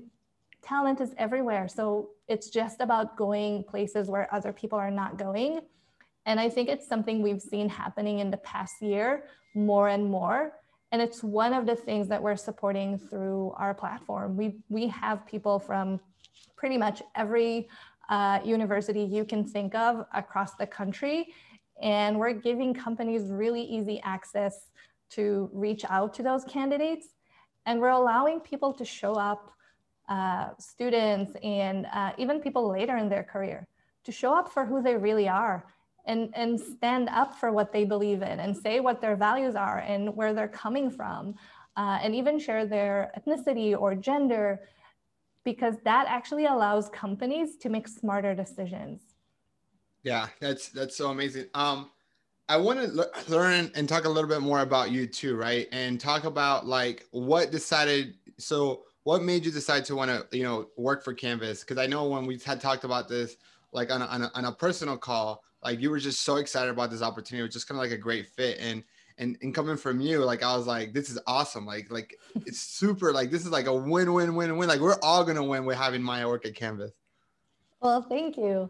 talent 0.62 1.02
is 1.02 1.14
everywhere. 1.18 1.68
So 1.68 2.10
it's 2.28 2.50
just 2.50 2.82
about 2.82 3.18
going 3.18 3.64
places 3.64 4.08
where 4.08 4.34
other 4.34 4.54
people 4.54 4.78
are 4.78 4.92
not 4.92 5.18
going. 5.18 5.62
And 6.28 6.40
i 6.40 6.50
think 6.50 6.70
it's 6.70 6.88
something 6.88 7.22
we've 7.22 7.42
seen 7.42 7.68
happening 7.68 8.20
in 8.20 8.30
the 8.30 8.38
past 8.38 8.82
year 8.82 9.24
more 9.56 9.90
and 9.90 10.06
more. 10.06 10.54
And 10.92 11.02
it's 11.02 11.24
one 11.24 11.54
of 11.54 11.66
the 11.66 11.76
things 11.76 12.08
that 12.10 12.22
we're 12.22 12.36
supporting 12.36 12.98
through 12.98 13.54
our 13.58 13.74
platform. 13.74 14.38
We 14.38 14.56
we 14.70 14.88
have 14.88 15.26
people 15.26 15.58
from 15.58 16.00
pretty 16.56 16.78
much 16.78 17.02
every 17.16 17.68
uh, 18.10 18.40
university 18.44 19.04
you 19.04 19.26
can 19.26 19.44
think 19.44 19.74
of 19.76 20.06
across 20.14 20.56
the 20.56 20.68
country. 20.68 21.34
And 21.82 22.20
we're 22.20 22.34
giving 22.34 22.74
companies 22.74 23.24
really 23.32 23.64
easy 23.64 24.00
access 24.04 24.70
to 25.12 25.50
reach 25.54 25.84
out 25.90 26.14
to 26.16 26.24
those 26.24 26.44
candidates. 26.46 27.08
And 27.66 27.80
we're 27.80 27.90
allowing 27.90 28.40
people 28.40 28.74
to 28.74 28.86
show 28.86 29.14
up, 29.14 29.52
uh, 30.10 30.50
students 30.60 31.32
and 31.44 31.88
uh, 31.94 32.12
even 32.18 32.42
people 32.42 32.70
later 32.70 32.98
in 32.98 33.08
their 33.08 33.24
career, 33.24 33.68
to 34.04 34.12
show 34.12 34.38
up 34.38 34.52
for 34.52 34.66
who 34.66 34.82
they 34.82 34.96
really 34.98 35.30
are 35.30 35.66
and, 36.06 36.30
and 36.36 36.60
stand 36.60 37.08
up 37.10 37.36
for 37.40 37.52
what 37.52 37.72
they 37.72 37.86
believe 37.86 38.22
in 38.22 38.40
and 38.40 38.56
say 38.56 38.80
what 38.80 39.00
their 39.00 39.16
values 39.16 39.56
are 39.56 39.80
and 39.80 40.16
where 40.16 40.34
they're 40.34 40.48
coming 40.48 40.90
from, 40.90 41.36
uh, 41.78 42.00
and 42.02 42.14
even 42.16 42.40
share 42.40 42.66
their 42.66 43.12
ethnicity 43.18 43.80
or 43.80 43.96
gender, 43.96 44.62
because 45.44 45.76
that 45.84 46.06
actually 46.08 46.46
allows 46.46 46.90
companies 46.90 47.58
to 47.58 47.70
make 47.70 47.88
smarter 47.88 48.36
decisions. 48.36 49.02
Yeah, 50.04 50.28
that's 50.40 50.70
that's 50.70 50.98
so 50.98 51.10
amazing. 51.10 51.46
Um, 51.54 51.90
I 52.50 52.58
want 52.58 52.80
to 52.80 53.10
learn 53.30 53.72
and 53.76 53.88
talk 53.88 54.06
a 54.06 54.10
little 54.10 54.30
bit 54.30 54.42
more 54.42 54.60
about 54.60 54.92
you 54.92 55.08
too, 55.08 55.38
right? 55.38 55.68
And 55.72 56.00
talk 56.00 56.26
about 56.26 56.66
like 56.66 57.08
what 57.12 57.52
decided. 57.52 58.16
So, 58.38 58.84
what 59.04 59.24
made 59.24 59.46
you 59.46 59.52
decide 59.52 59.86
to 59.86 59.96
want 59.96 60.10
to, 60.12 60.38
you 60.38 60.44
know, 60.44 60.68
work 60.76 61.04
for 61.04 61.14
Canvas? 61.14 61.62
Because 61.62 61.78
I 61.78 61.88
know 61.88 62.06
when 62.06 62.26
we 62.26 62.38
had 62.44 62.60
talked 62.60 62.84
about 62.84 63.08
this, 63.08 63.38
like 63.72 63.92
on 63.92 64.02
a, 64.02 64.06
on 64.06 64.24
a, 64.24 64.32
on 64.36 64.46
a 64.46 64.52
personal 64.52 64.98
call, 64.98 65.44
like 65.64 65.80
you 65.80 65.90
were 65.90 66.00
just 66.00 66.24
so 66.24 66.38
excited 66.38 66.70
about 66.70 66.92
this 66.92 67.02
opportunity. 67.02 67.42
It 67.42 67.48
was 67.48 67.54
just 67.54 67.68
kind 67.68 67.80
of 67.80 67.84
like 67.84 67.98
a 67.98 68.02
great 68.02 68.28
fit. 68.28 68.58
And 68.60 68.84
and 69.22 69.38
and 69.42 69.56
coming 69.56 69.78
from 69.78 70.02
you, 70.02 70.26
like 70.26 70.44
I 70.44 70.56
was 70.58 70.68
like, 70.68 70.94
this 70.94 71.10
is 71.10 71.18
awesome. 71.28 71.66
Like 71.66 71.90
like 71.90 72.18
it's 72.36 72.60
super. 72.80 73.14
Like 73.14 73.32
this 73.32 73.46
is 73.46 73.52
like 73.52 73.68
a 73.68 73.74
win 73.74 74.12
win 74.12 74.36
win 74.36 74.58
win. 74.58 74.68
Like 74.68 74.82
we're 74.82 75.00
all 75.02 75.24
gonna 75.24 75.44
win 75.44 75.66
with 75.66 75.78
having 75.78 76.04
Maya 76.04 76.28
work 76.28 76.46
at 76.46 76.56
Canvas. 76.56 76.92
Well, 77.82 78.02
thank 78.02 78.36
you. 78.36 78.70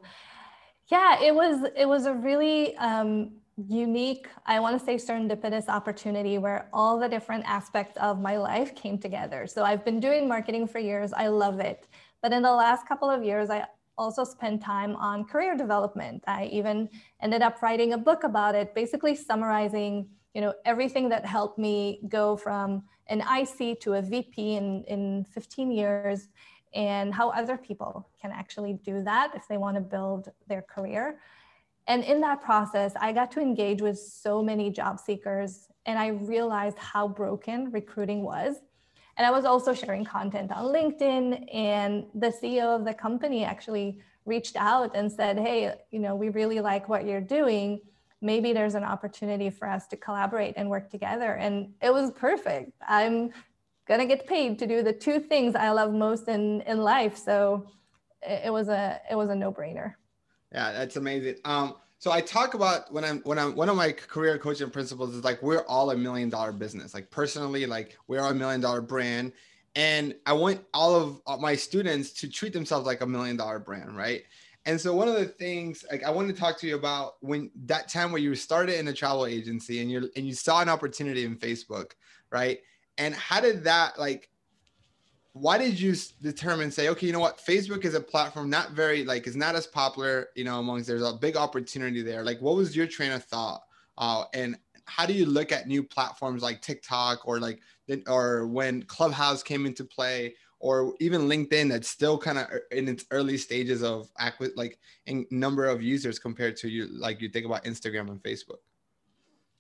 Yeah, 0.87 1.21
it 1.21 1.33
was 1.33 1.67
it 1.75 1.87
was 1.87 2.05
a 2.05 2.13
really 2.13 2.75
um, 2.77 3.31
unique, 3.57 4.27
I 4.45 4.59
want 4.59 4.79
to 4.79 4.85
say 4.85 4.95
serendipitous 4.95 5.67
opportunity 5.67 6.37
where 6.37 6.69
all 6.73 6.99
the 6.99 7.07
different 7.07 7.45
aspects 7.45 7.97
of 7.97 8.19
my 8.19 8.37
life 8.37 8.75
came 8.75 8.97
together. 8.97 9.47
So 9.47 9.63
I've 9.63 9.85
been 9.85 9.99
doing 9.99 10.27
marketing 10.27 10.67
for 10.67 10.79
years. 10.79 11.13
I 11.13 11.27
love 11.27 11.59
it. 11.59 11.87
But 12.21 12.33
in 12.33 12.43
the 12.43 12.51
last 12.51 12.87
couple 12.87 13.09
of 13.09 13.23
years, 13.23 13.49
I 13.49 13.65
also 13.97 14.23
spent 14.23 14.61
time 14.61 14.95
on 14.95 15.25
career 15.25 15.55
development. 15.55 16.23
I 16.27 16.45
even 16.45 16.89
ended 17.21 17.41
up 17.41 17.61
writing 17.61 17.93
a 17.93 17.97
book 17.97 18.23
about 18.23 18.55
it, 18.55 18.73
basically 18.73 19.15
summarizing, 19.15 20.07
you 20.33 20.41
know, 20.41 20.53
everything 20.65 21.09
that 21.09 21.25
helped 21.25 21.57
me 21.57 21.99
go 22.07 22.35
from 22.35 22.83
an 23.07 23.21
IC 23.21 23.79
to 23.81 23.93
a 23.93 24.01
VP 24.01 24.55
in, 24.55 24.83
in 24.87 25.25
15 25.31 25.71
years 25.71 26.27
and 26.73 27.13
how 27.13 27.29
other 27.31 27.57
people 27.57 28.09
can 28.21 28.31
actually 28.31 28.73
do 28.73 29.03
that 29.03 29.31
if 29.35 29.47
they 29.47 29.57
want 29.57 29.75
to 29.75 29.81
build 29.81 30.29
their 30.47 30.61
career. 30.61 31.19
And 31.87 32.03
in 32.03 32.21
that 32.21 32.41
process, 32.41 32.93
I 32.99 33.11
got 33.11 33.31
to 33.31 33.41
engage 33.41 33.81
with 33.81 33.99
so 33.99 34.41
many 34.41 34.69
job 34.69 34.99
seekers 34.99 35.67
and 35.85 35.99
I 35.99 36.07
realized 36.07 36.77
how 36.77 37.07
broken 37.07 37.71
recruiting 37.71 38.23
was. 38.23 38.55
And 39.17 39.27
I 39.27 39.31
was 39.31 39.43
also 39.43 39.73
sharing 39.73 40.05
content 40.05 40.51
on 40.51 40.65
LinkedIn 40.65 41.53
and 41.53 42.05
the 42.15 42.31
CEO 42.31 42.75
of 42.75 42.85
the 42.85 42.93
company 42.93 43.43
actually 43.43 43.99
reached 44.25 44.55
out 44.55 44.95
and 44.95 45.11
said, 45.11 45.37
"Hey, 45.37 45.73
you 45.89 45.99
know, 45.99 46.15
we 46.15 46.29
really 46.29 46.61
like 46.61 46.87
what 46.87 47.05
you're 47.05 47.19
doing. 47.19 47.81
Maybe 48.21 48.53
there's 48.53 48.75
an 48.75 48.83
opportunity 48.83 49.49
for 49.49 49.67
us 49.67 49.87
to 49.87 49.97
collaborate 49.97 50.53
and 50.57 50.69
work 50.69 50.89
together." 50.89 51.33
And 51.33 51.73
it 51.81 51.93
was 51.93 52.11
perfect. 52.11 52.71
I'm 52.87 53.31
gonna 53.87 54.05
get 54.05 54.27
paid 54.27 54.59
to 54.59 54.67
do 54.67 54.83
the 54.83 54.93
two 54.93 55.19
things 55.19 55.55
I 55.55 55.71
love 55.71 55.93
most 55.93 56.27
in 56.27 56.61
in 56.61 56.79
life. 56.79 57.17
So 57.17 57.67
it 58.21 58.51
was 58.51 58.69
a 58.69 59.01
it 59.09 59.15
was 59.15 59.29
a 59.29 59.35
no-brainer. 59.35 59.95
Yeah, 60.51 60.71
that's 60.73 60.97
amazing. 60.97 61.37
Um, 61.45 61.75
so 61.97 62.11
I 62.11 62.19
talk 62.21 62.55
about 62.55 62.91
when 62.91 63.05
I'm 63.05 63.19
when 63.19 63.37
I'm 63.37 63.55
one 63.55 63.69
of 63.69 63.75
my 63.75 63.91
career 63.91 64.37
coaching 64.37 64.69
principles 64.69 65.15
is 65.15 65.23
like 65.23 65.41
we're 65.41 65.65
all 65.67 65.91
a 65.91 65.95
million 65.95 66.29
dollar 66.29 66.51
business. 66.51 66.93
Like 66.93 67.11
personally, 67.11 67.65
like 67.65 67.97
we're 68.07 68.19
a 68.19 68.33
million 68.33 68.59
dollar 68.59 68.81
brand, 68.81 69.33
and 69.75 70.15
I 70.25 70.33
want 70.33 70.61
all 70.73 70.95
of 70.95 71.39
my 71.39 71.55
students 71.55 72.11
to 72.13 72.29
treat 72.29 72.53
themselves 72.53 72.85
like 72.85 73.01
a 73.01 73.05
million 73.05 73.37
dollar 73.37 73.59
brand, 73.59 73.95
right? 73.95 74.23
And 74.65 74.79
so 74.79 74.93
one 74.93 75.07
of 75.07 75.15
the 75.15 75.25
things 75.25 75.83
like 75.89 76.03
I 76.03 76.11
want 76.11 76.27
to 76.27 76.33
talk 76.33 76.59
to 76.59 76.67
you 76.67 76.75
about 76.75 77.13
when 77.21 77.49
that 77.65 77.89
time 77.89 78.11
where 78.11 78.21
you 78.21 78.35
started 78.35 78.77
in 78.77 78.87
a 78.87 78.93
travel 78.93 79.25
agency 79.25 79.81
and 79.81 79.89
you 79.89 80.09
and 80.15 80.27
you 80.27 80.33
saw 80.33 80.61
an 80.61 80.69
opportunity 80.69 81.25
in 81.25 81.35
Facebook, 81.35 81.91
right? 82.31 82.59
And 82.97 83.15
how 83.15 83.41
did 83.41 83.63
that 83.63 83.97
like 83.97 84.29
why 85.33 85.57
did 85.57 85.79
you 85.79 85.95
determine 86.21 86.69
say 86.71 86.89
okay 86.89 87.07
you 87.07 87.13
know 87.13 87.19
what? 87.19 87.39
Facebook 87.39 87.85
is 87.85 87.95
a 87.95 88.01
platform 88.01 88.49
not 88.49 88.71
very 88.71 89.03
like 89.03 89.25
is 89.25 89.35
not 89.35 89.55
as 89.55 89.65
popular 89.65 90.27
you 90.35 90.43
know 90.43 90.59
amongst 90.59 90.87
there's 90.87 91.01
a 91.01 91.13
big 91.13 91.35
opportunity 91.35 92.03
there. 92.03 92.23
Like 92.23 92.39
what 92.39 92.55
was 92.55 92.75
your 92.75 92.85
train 92.87 93.11
of 93.13 93.23
thought 93.23 93.61
uh, 93.97 94.25
and 94.33 94.57
how 94.85 95.05
do 95.05 95.13
you 95.13 95.25
look 95.25 95.51
at 95.51 95.67
new 95.67 95.81
platforms 95.81 96.43
like 96.43 96.61
tiktok 96.61 97.27
or 97.27 97.39
like 97.39 97.61
or 98.07 98.47
when 98.47 98.83
clubhouse 98.83 99.41
came 99.41 99.65
into 99.65 99.83
play 99.83 100.33
or 100.61 100.93
even 100.99 101.21
linkedin 101.21 101.69
that's 101.69 101.87
still 101.87 102.17
kind 102.17 102.37
of 102.37 102.47
in 102.71 102.87
its 102.87 103.05
early 103.11 103.37
stages 103.37 103.83
of 103.83 104.09
like 104.55 104.79
in 105.05 105.25
number 105.31 105.65
of 105.65 105.81
users 105.81 106.19
compared 106.19 106.55
to 106.55 106.69
you 106.69 106.87
like 106.91 107.21
you 107.21 107.29
think 107.29 107.45
about 107.45 107.63
instagram 107.65 108.09
and 108.09 108.21
facebook 108.23 108.59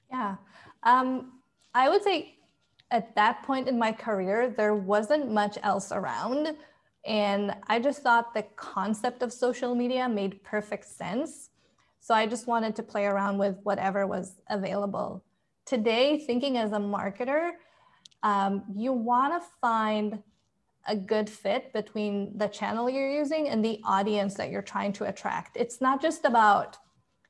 yeah 0.09 0.35
um, 0.83 1.33
i 1.73 1.89
would 1.89 2.03
say 2.03 2.37
at 2.91 3.15
that 3.15 3.41
point 3.43 3.67
in 3.67 3.79
my 3.79 3.91
career, 3.91 4.53
there 4.55 4.75
wasn't 4.75 5.31
much 5.31 5.57
else 5.63 5.91
around. 5.91 6.55
And 7.05 7.55
I 7.67 7.79
just 7.79 8.03
thought 8.03 8.33
the 8.33 8.43
concept 8.57 9.23
of 9.23 9.33
social 9.33 9.73
media 9.73 10.07
made 10.07 10.43
perfect 10.43 10.85
sense. 10.85 11.49
So 12.01 12.13
I 12.13 12.27
just 12.27 12.47
wanted 12.47 12.75
to 12.75 12.83
play 12.83 13.05
around 13.05 13.37
with 13.37 13.57
whatever 13.63 14.05
was 14.05 14.35
available. 14.49 15.23
Today, 15.65 16.19
thinking 16.19 16.57
as 16.57 16.73
a 16.73 16.77
marketer, 16.77 17.51
um, 18.23 18.63
you 18.75 18.91
want 18.91 19.41
to 19.41 19.47
find 19.61 20.21
a 20.87 20.95
good 20.95 21.29
fit 21.29 21.71
between 21.73 22.37
the 22.37 22.47
channel 22.47 22.89
you're 22.89 23.09
using 23.09 23.49
and 23.49 23.63
the 23.63 23.79
audience 23.85 24.33
that 24.35 24.49
you're 24.49 24.61
trying 24.61 24.93
to 24.93 25.05
attract. 25.05 25.57
It's 25.57 25.81
not 25.81 26.01
just 26.01 26.25
about, 26.25 26.77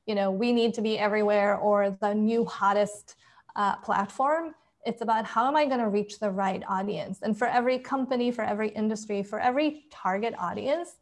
you 0.06 0.14
know, 0.14 0.30
we 0.30 0.52
need 0.52 0.74
to 0.74 0.82
be 0.82 0.98
everywhere 0.98 1.56
or 1.56 1.96
the 2.00 2.14
new 2.14 2.44
hottest 2.44 3.16
uh, 3.56 3.76
platform 3.76 4.54
it's 4.84 5.00
about 5.00 5.24
how 5.24 5.46
am 5.46 5.56
I 5.56 5.64
going 5.66 5.80
to 5.80 5.88
reach 5.88 6.18
the 6.18 6.30
right 6.30 6.62
audience? 6.68 7.20
And 7.22 7.36
for 7.36 7.46
every 7.46 7.78
company, 7.78 8.30
for 8.30 8.42
every 8.42 8.70
industry, 8.70 9.22
for 9.22 9.38
every 9.38 9.84
target 9.90 10.34
audience, 10.38 10.96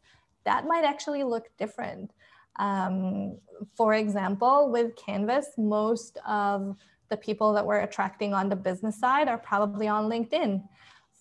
that 0.45 0.67
might 0.67 0.83
actually 0.83 1.23
look 1.23 1.49
different. 1.57 2.11
Um, 2.57 3.37
for 3.75 3.95
example, 3.95 4.69
with 4.71 4.95
Canvas, 4.95 5.47
most 5.57 6.17
of 6.27 6.75
the 7.09 7.17
people 7.17 7.53
that 7.53 7.65
we're 7.65 7.81
attracting 7.81 8.33
on 8.33 8.49
the 8.49 8.55
business 8.55 8.99
side 8.99 9.27
are 9.27 9.37
probably 9.37 9.87
on 9.87 10.09
LinkedIn. 10.09 10.63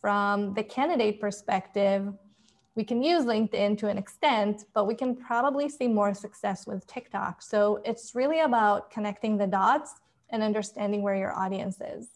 From 0.00 0.54
the 0.54 0.62
candidate 0.62 1.21
perspective, 1.21 2.12
we 2.75 2.85
can 2.85 3.02
use 3.02 3.25
LinkedIn 3.25 3.76
to 3.78 3.88
an 3.88 3.99
extent, 3.99 4.64
but 4.73 4.87
we 4.87 4.95
can 4.95 5.14
probably 5.14 5.69
see 5.69 5.88
more 5.88 6.14
success 6.14 6.66
with 6.66 6.87
TikTok. 6.87 7.42
So 7.42 7.83
it's 7.85 8.14
really 8.14 8.40
about 8.40 8.90
connecting 8.90 9.37
the 9.37 9.47
dots 9.47 9.95
and 10.30 10.42
understanding 10.42 11.02
where 11.02 11.16
your 11.16 11.37
audience 11.37 11.80
is. 11.80 12.09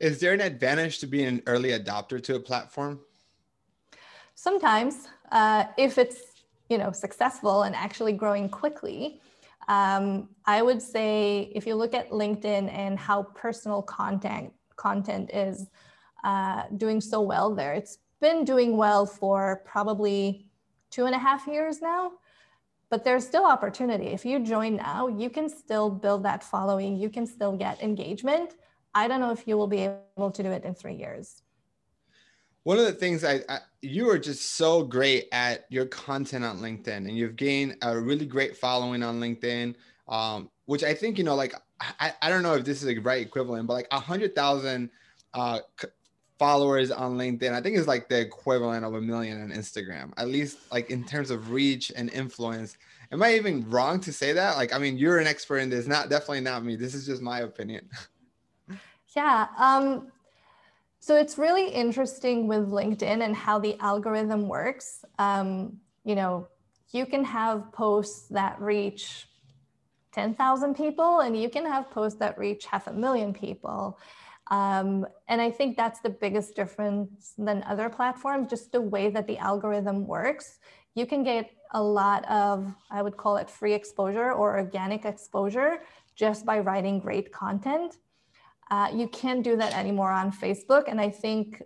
Is 0.00 0.20
there 0.20 0.34
an 0.34 0.42
advantage 0.42 0.98
to 0.98 1.06
being 1.06 1.26
an 1.26 1.42
early 1.46 1.70
adopter 1.70 2.22
to 2.24 2.34
a 2.34 2.40
platform? 2.40 3.00
Sometimes, 4.34 5.08
uh, 5.32 5.64
if 5.78 5.96
it's 5.96 6.18
you 6.68 6.76
know 6.76 6.92
successful 6.92 7.62
and 7.62 7.74
actually 7.74 8.12
growing 8.12 8.50
quickly, 8.50 9.22
um, 9.68 10.28
I 10.44 10.60
would 10.60 10.82
say 10.82 11.50
if 11.54 11.66
you 11.66 11.74
look 11.76 11.94
at 11.94 12.10
LinkedIn 12.10 12.70
and 12.70 12.98
how 12.98 13.22
personal 13.22 13.80
content 13.80 14.52
content 14.76 15.30
is 15.32 15.68
uh, 16.30 16.64
doing 16.76 17.00
so 17.00 17.18
well 17.20 17.54
there, 17.54 17.72
it's 17.72 17.98
been 18.20 18.44
doing 18.44 18.76
well 18.76 19.06
for 19.06 19.62
probably 19.64 20.50
two 20.90 21.06
and 21.06 21.14
a 21.14 21.18
half 21.18 21.46
years 21.46 21.80
now. 21.80 22.12
But 22.90 23.02
there's 23.04 23.26
still 23.26 23.46
opportunity. 23.46 24.08
If 24.18 24.24
you 24.24 24.38
join 24.40 24.76
now, 24.76 25.08
you 25.08 25.28
can 25.30 25.48
still 25.48 25.90
build 25.90 26.22
that 26.24 26.44
following. 26.44 26.96
You 26.96 27.10
can 27.10 27.26
still 27.26 27.56
get 27.56 27.82
engagement 27.82 28.50
I 28.96 29.08
don't 29.08 29.20
know 29.20 29.30
if 29.30 29.46
you 29.46 29.58
will 29.58 29.66
be 29.66 29.90
able 30.16 30.30
to 30.30 30.42
do 30.42 30.50
it 30.50 30.64
in 30.64 30.74
three 30.74 30.94
years. 30.94 31.42
One 32.62 32.78
of 32.78 32.86
the 32.86 32.92
things 32.92 33.24
I, 33.24 33.40
I, 33.46 33.58
you 33.82 34.08
are 34.08 34.18
just 34.18 34.54
so 34.54 34.82
great 34.82 35.28
at 35.32 35.66
your 35.68 35.84
content 35.84 36.46
on 36.46 36.60
LinkedIn, 36.60 36.96
and 36.96 37.10
you've 37.10 37.36
gained 37.36 37.76
a 37.82 38.00
really 38.00 38.24
great 38.24 38.56
following 38.56 39.02
on 39.02 39.20
LinkedIn, 39.20 39.74
um, 40.08 40.48
which 40.64 40.82
I 40.82 40.94
think 40.94 41.18
you 41.18 41.24
know, 41.24 41.34
like 41.34 41.54
I, 42.00 42.14
I 42.22 42.30
don't 42.30 42.42
know 42.42 42.54
if 42.54 42.64
this 42.64 42.82
is 42.82 42.88
a 42.88 42.98
right 43.00 43.24
equivalent, 43.24 43.66
but 43.66 43.74
like 43.74 43.88
a 43.90 44.00
hundred 44.00 44.34
thousand 44.34 44.88
uh, 45.34 45.58
followers 46.38 46.90
on 46.90 47.16
LinkedIn, 47.16 47.52
I 47.52 47.60
think 47.60 47.76
it's 47.76 47.88
like 47.88 48.08
the 48.08 48.20
equivalent 48.20 48.84
of 48.84 48.94
a 48.94 49.00
million 49.00 49.42
on 49.42 49.50
Instagram, 49.50 50.12
at 50.16 50.28
least 50.28 50.58
like 50.70 50.90
in 50.90 51.04
terms 51.04 51.30
of 51.30 51.50
reach 51.50 51.92
and 51.96 52.10
influence. 52.10 52.76
Am 53.12 53.22
I 53.22 53.34
even 53.34 53.68
wrong 53.70 54.00
to 54.00 54.12
say 54.12 54.32
that? 54.32 54.56
Like, 54.56 54.74
I 54.74 54.78
mean, 54.78 54.98
you're 54.98 55.18
an 55.18 55.26
expert 55.26 55.58
in 55.58 55.70
this, 55.70 55.86
not 55.86 56.10
definitely 56.10 56.40
not 56.40 56.64
me. 56.64 56.76
This 56.76 56.94
is 56.94 57.06
just 57.06 57.22
my 57.22 57.40
opinion. 57.40 57.88
Yeah. 59.16 59.46
Um, 59.56 60.12
so 61.00 61.16
it's 61.16 61.38
really 61.38 61.70
interesting 61.70 62.46
with 62.48 62.68
LinkedIn 62.68 63.24
and 63.24 63.34
how 63.34 63.58
the 63.58 63.80
algorithm 63.80 64.46
works. 64.46 65.06
Um, 65.18 65.78
you 66.04 66.14
know, 66.14 66.48
you 66.90 67.06
can 67.06 67.24
have 67.24 67.72
posts 67.72 68.28
that 68.28 68.60
reach 68.60 69.26
10,000 70.12 70.74
people 70.74 71.20
and 71.20 71.40
you 71.40 71.48
can 71.48 71.64
have 71.64 71.90
posts 71.90 72.18
that 72.18 72.36
reach 72.38 72.66
half 72.66 72.88
a 72.88 72.92
million 72.92 73.32
people. 73.32 73.98
Um, 74.48 75.06
and 75.28 75.40
I 75.40 75.50
think 75.50 75.76
that's 75.76 76.00
the 76.00 76.10
biggest 76.10 76.54
difference 76.54 77.34
than 77.36 77.64
other 77.64 77.88
platforms, 77.88 78.48
just 78.48 78.72
the 78.72 78.80
way 78.80 79.10
that 79.10 79.26
the 79.26 79.38
algorithm 79.38 80.06
works. 80.06 80.58
You 80.94 81.04
can 81.04 81.24
get 81.24 81.50
a 81.72 81.82
lot 81.82 82.24
of, 82.30 82.72
I 82.90 83.02
would 83.02 83.16
call 83.16 83.36
it 83.38 83.50
free 83.50 83.74
exposure 83.74 84.32
or 84.32 84.56
organic 84.56 85.04
exposure 85.04 85.82
just 86.14 86.46
by 86.46 86.60
writing 86.60 87.00
great 87.00 87.32
content. 87.32 87.98
Uh, 88.70 88.90
you 88.94 89.08
can't 89.08 89.42
do 89.42 89.56
that 89.56 89.76
anymore 89.76 90.12
on 90.12 90.32
Facebook. 90.32 90.84
And 90.88 91.00
I 91.00 91.10
think 91.10 91.62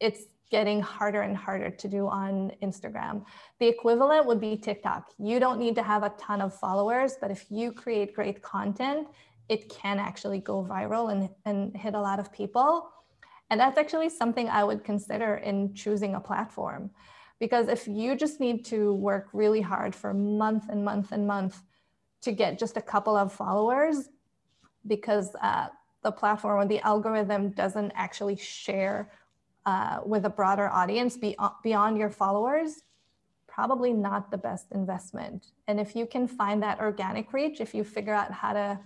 it's 0.00 0.24
getting 0.50 0.80
harder 0.80 1.22
and 1.22 1.36
harder 1.36 1.70
to 1.70 1.88
do 1.88 2.06
on 2.08 2.52
Instagram. 2.62 3.24
The 3.58 3.68
equivalent 3.68 4.26
would 4.26 4.40
be 4.40 4.56
TikTok. 4.56 5.12
You 5.18 5.40
don't 5.40 5.58
need 5.58 5.74
to 5.74 5.82
have 5.82 6.02
a 6.02 6.10
ton 6.10 6.40
of 6.40 6.58
followers, 6.58 7.16
but 7.20 7.30
if 7.30 7.44
you 7.50 7.72
create 7.72 8.14
great 8.14 8.40
content, 8.42 9.08
it 9.48 9.68
can 9.68 9.98
actually 9.98 10.40
go 10.40 10.62
viral 10.62 11.10
and, 11.12 11.30
and 11.44 11.76
hit 11.76 11.94
a 11.94 12.00
lot 12.00 12.18
of 12.18 12.32
people. 12.32 12.90
And 13.50 13.58
that's 13.58 13.78
actually 13.78 14.10
something 14.10 14.48
I 14.48 14.62
would 14.62 14.84
consider 14.84 15.36
in 15.36 15.74
choosing 15.74 16.14
a 16.14 16.20
platform. 16.20 16.90
Because 17.40 17.68
if 17.68 17.86
you 17.88 18.16
just 18.16 18.40
need 18.40 18.64
to 18.66 18.92
work 18.94 19.28
really 19.32 19.60
hard 19.60 19.94
for 19.94 20.12
month 20.12 20.64
and 20.68 20.84
month 20.84 21.12
and 21.12 21.26
month 21.26 21.62
to 22.22 22.32
get 22.32 22.58
just 22.58 22.76
a 22.76 22.82
couple 22.82 23.16
of 23.16 23.32
followers, 23.32 24.08
because 24.86 25.34
uh, 25.40 25.68
the 26.02 26.12
platform 26.12 26.60
or 26.60 26.66
the 26.66 26.80
algorithm 26.80 27.50
doesn't 27.50 27.92
actually 27.94 28.36
share 28.36 29.12
uh, 29.66 30.00
with 30.04 30.24
a 30.24 30.30
broader 30.30 30.68
audience 30.68 31.16
be- 31.16 31.36
beyond 31.62 31.96
your 31.96 32.10
followers, 32.10 32.82
probably 33.46 33.92
not 33.92 34.30
the 34.30 34.38
best 34.38 34.66
investment. 34.72 35.46
And 35.66 35.80
if 35.80 35.94
you 35.96 36.06
can 36.06 36.28
find 36.28 36.62
that 36.62 36.80
organic 36.80 37.32
reach, 37.32 37.60
if 37.60 37.74
you 37.74 37.84
figure 37.84 38.14
out 38.14 38.32
how 38.32 38.52
to 38.52 38.78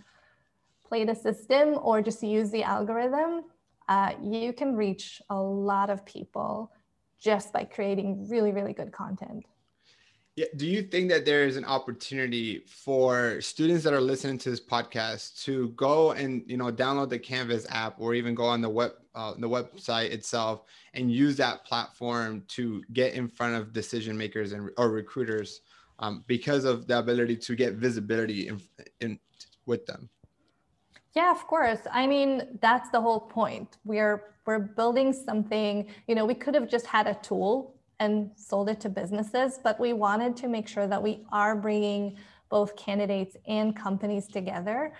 play 0.93 1.05
the 1.07 1.15
system 1.15 1.79
or 1.81 2.03
just 2.03 2.23
use 2.23 2.51
the 2.51 2.63
algorithm, 2.63 3.45
uh, 3.89 4.13
you 4.23 4.53
can 4.53 4.77
reach 4.77 5.23
a 5.31 5.41
lot 5.41 5.89
of 5.89 6.05
people 6.05 6.71
just 7.19 7.51
by 7.51 7.65
creating 7.65 8.29
really, 8.29 8.53
really 8.53 8.75
good 8.75 8.93
content. 8.93 9.43
Yeah. 10.37 10.51
Do 10.57 10.67
you 10.67 10.83
think 10.83 11.09
that 11.09 11.25
there 11.25 11.45
is 11.45 11.57
an 11.57 11.65
opportunity 11.65 12.63
for 12.67 13.41
students 13.41 13.83
that 13.85 13.95
are 13.95 14.03
listening 14.03 14.37
to 14.39 14.51
this 14.51 14.61
podcast 14.61 15.43
to 15.45 15.71
go 15.71 16.13
and 16.13 16.43
you 16.47 16.59
know 16.59 16.71
download 16.71 17.09
the 17.09 17.19
Canvas 17.19 17.67
app 17.71 17.95
or 17.99 18.13
even 18.15 18.35
go 18.35 18.45
on 18.45 18.61
the 18.61 18.69
web 18.79 18.93
uh, 19.15 19.33
the 19.39 19.49
website 19.49 20.11
itself 20.11 20.65
and 20.95 21.11
use 21.11 21.37
that 21.37 21.65
platform 21.65 22.45
to 22.49 22.83
get 22.93 23.15
in 23.15 23.29
front 23.29 23.55
of 23.57 23.73
decision 23.73 24.17
makers 24.17 24.53
and 24.53 24.71
or 24.79 24.91
recruiters 24.91 25.61
um, 25.99 26.25
because 26.27 26.65
of 26.65 26.87
the 26.87 26.99
ability 26.99 27.37
to 27.37 27.55
get 27.55 27.75
visibility 27.75 28.49
in, 28.49 28.61
in 29.01 29.19
with 29.67 29.85
them? 29.87 30.09
Yeah, 31.15 31.31
of 31.31 31.47
course. 31.47 31.81
I 31.91 32.07
mean, 32.07 32.59
that's 32.61 32.89
the 32.91 33.01
whole 33.01 33.21
point. 33.21 33.77
We're 33.85 34.33
we're 34.47 34.59
building 34.59 35.13
something, 35.13 35.87
you 36.09 36.17
know, 36.17 36.25
we 36.25 36.35
could 36.35 36.55
have 36.55 36.69
just 36.69 36.87
had 36.87 37.07
a 37.07 37.15
tool 37.15 37.77
and 38.01 38.31
sold 38.35 38.69
it 38.69 38.81
to 38.81 38.89
businesses, 38.89 39.61
but 39.63 39.79
we 39.79 39.93
wanted 39.93 40.37
to 40.39 40.49
make 40.49 40.67
sure 40.67 40.89
that 40.89 41.01
we 41.01 41.25
are 41.31 41.55
bringing 41.55 42.17
both 42.49 42.75
candidates 42.75 43.37
and 43.47 43.77
companies 43.77 44.27
together. 44.27 44.93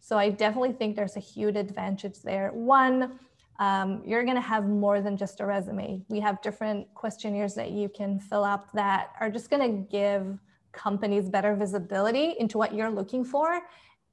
So 0.00 0.18
I 0.18 0.28
definitely 0.28 0.72
think 0.72 0.94
there's 0.94 1.16
a 1.16 1.20
huge 1.20 1.56
advantage 1.56 2.20
there. 2.20 2.50
One, 2.52 3.18
um, 3.58 4.02
you're 4.04 4.24
going 4.24 4.36
to 4.36 4.42
have 4.42 4.68
more 4.68 5.00
than 5.00 5.16
just 5.16 5.40
a 5.40 5.46
resume. 5.46 6.02
We 6.08 6.20
have 6.20 6.42
different 6.42 6.92
questionnaires 6.94 7.54
that 7.54 7.70
you 7.70 7.88
can 7.88 8.20
fill 8.20 8.44
up 8.44 8.70
that 8.72 9.12
are 9.20 9.30
just 9.30 9.48
going 9.48 9.62
to 9.62 9.90
give 9.90 10.38
companies 10.72 11.30
better 11.30 11.54
visibility 11.54 12.34
into 12.38 12.58
what 12.58 12.74
you're 12.74 12.90
looking 12.90 13.24
for 13.24 13.62